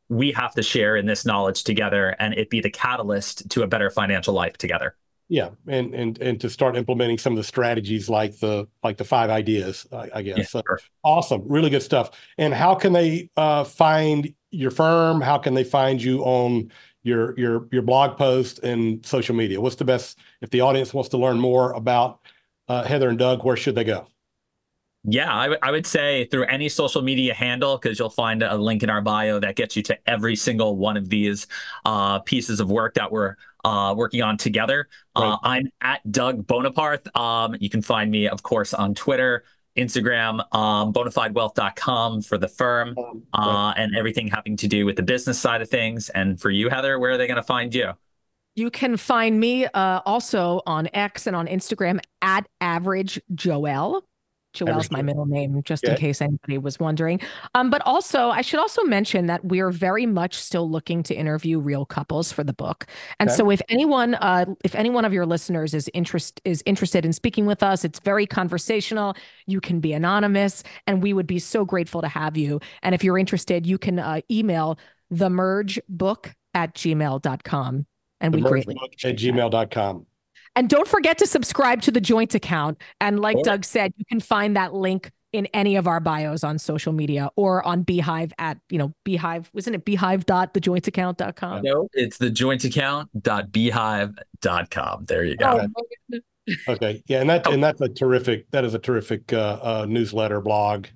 [0.10, 3.68] We have to share in this knowledge together, and it be the catalyst to a
[3.68, 4.96] better financial life together.
[5.30, 9.04] Yeah, and and and to start implementing some of the strategies like the like the
[9.04, 10.38] five ideas, I, I guess.
[10.38, 10.80] Yeah, so, sure.
[11.04, 12.12] Awesome, really good stuff.
[12.38, 15.22] And how can they uh, find your firm?
[15.22, 16.72] How can they find you on
[17.04, 19.60] your your your blog post and social media?
[19.60, 22.20] What's the best if the audience wants to learn more about
[22.68, 23.44] uh, Heather and Doug?
[23.44, 24.08] Where should they go?
[25.10, 28.90] Yeah, I, would say through any social media handle because you'll find a link in
[28.90, 31.48] our bio that gets you to every single one of these
[31.86, 34.90] uh, pieces of work that we're uh, working on together.
[35.16, 35.30] Uh, right.
[35.32, 37.16] Uh, I'm at Doug Boneparth.
[37.16, 39.46] Um, you can find me, of course, on Twitter,
[39.78, 45.04] Instagram, um, bonefidewealth.com for the firm, um, uh, and everything having to do with the
[45.04, 46.10] business side of things.
[46.10, 47.92] And for you, Heather, where are they going to find you?
[48.56, 54.02] You can find me uh, also on X and on Instagram at Average Joelle.
[54.58, 57.20] Joelle's my middle name, just in case anybody was wondering.
[57.56, 61.60] Um, but also, I should also mention that we're very much still looking to interview
[61.60, 62.86] real couples for the book.
[63.20, 63.38] And okay.
[63.38, 67.14] so, if anyone, uh, if any one of your listeners is interest is interested in
[67.14, 69.16] speaking with us, it's very conversational.
[69.46, 72.60] You can be anonymous, and we would be so grateful to have you.
[72.84, 74.78] And if you're interested, you can uh, email
[75.10, 77.86] the merge book at gmail.com.
[78.20, 80.06] And the we greatly at gmail.com.
[80.58, 82.82] And don't forget to subscribe to the joint account.
[83.00, 86.58] And like Doug said, you can find that link in any of our bios on
[86.58, 91.62] social media or on beehiiv at, you know, beehiiv, wasn't it beehiiv.thejointaccount.com?
[91.62, 95.06] No, it's thejointaccount.beehiiv.com.
[95.06, 95.68] There you go.
[96.12, 96.18] Oh,
[96.70, 97.04] okay.
[97.06, 97.22] Yeah.
[97.22, 97.52] And that, oh.
[97.52, 100.88] and that's a terrific, that is a terrific uh, uh, newsletter blog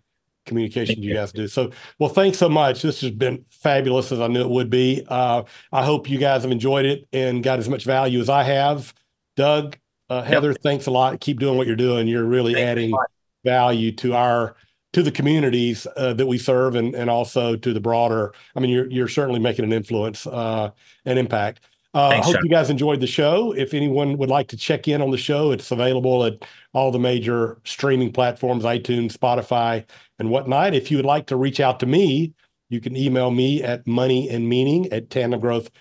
[0.47, 1.47] communication you guys do.
[1.47, 2.81] So, well, thanks so much.
[2.81, 5.05] This has been fabulous as I knew it would be.
[5.07, 8.41] Uh, I hope you guys have enjoyed it and got as much value as I
[8.41, 8.95] have.
[9.35, 9.77] Doug,
[10.09, 10.61] uh, Heather, yep.
[10.61, 11.19] thanks a lot.
[11.21, 12.07] Keep doing what you're doing.
[12.07, 12.93] You're really thanks adding
[13.43, 14.55] value to our
[14.93, 18.33] to the communities uh, that we serve and and also to the broader.
[18.55, 20.71] I mean, you're you're certainly making an influence uh,
[21.05, 21.61] and impact.
[21.93, 23.53] Uh, I hope you guys enjoyed the show.
[23.53, 26.99] If anyone would like to check in on the show, it's available at all the
[26.99, 29.83] major streaming platforms, iTunes, Spotify,
[30.17, 30.73] and whatnot.
[30.73, 32.33] If you would like to reach out to me,
[32.69, 35.71] you can email me at moneyandmeaning at tandemgrowth.com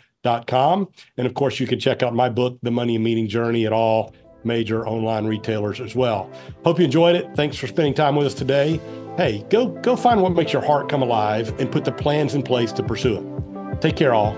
[0.47, 0.89] com.
[1.17, 3.73] And of course, you can check out my book, The Money and Meaning Journey, at
[3.73, 4.15] all
[4.45, 6.31] major online retailers as well.
[6.65, 7.29] Hope you enjoyed it.
[7.37, 8.81] Thanks for spending time with us today.
[9.17, 12.43] Hey, go go find what makes your heart come alive and put the plans in
[12.43, 13.81] place to pursue it.
[13.81, 14.35] Take care, all.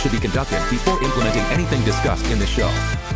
[0.00, 2.68] should be conducted before implementing anything discussed in this show.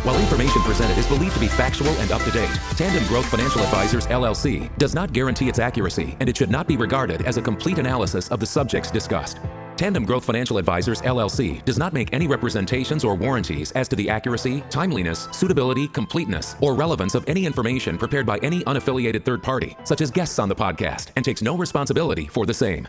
[0.03, 3.61] While information presented is believed to be factual and up to date, Tandem Growth Financial
[3.61, 7.41] Advisors LLC does not guarantee its accuracy and it should not be regarded as a
[7.41, 9.39] complete analysis of the subjects discussed.
[9.77, 14.09] Tandem Growth Financial Advisors LLC does not make any representations or warranties as to the
[14.09, 19.75] accuracy, timeliness, suitability, completeness, or relevance of any information prepared by any unaffiliated third party,
[19.83, 22.87] such as guests on the podcast, and takes no responsibility for the same.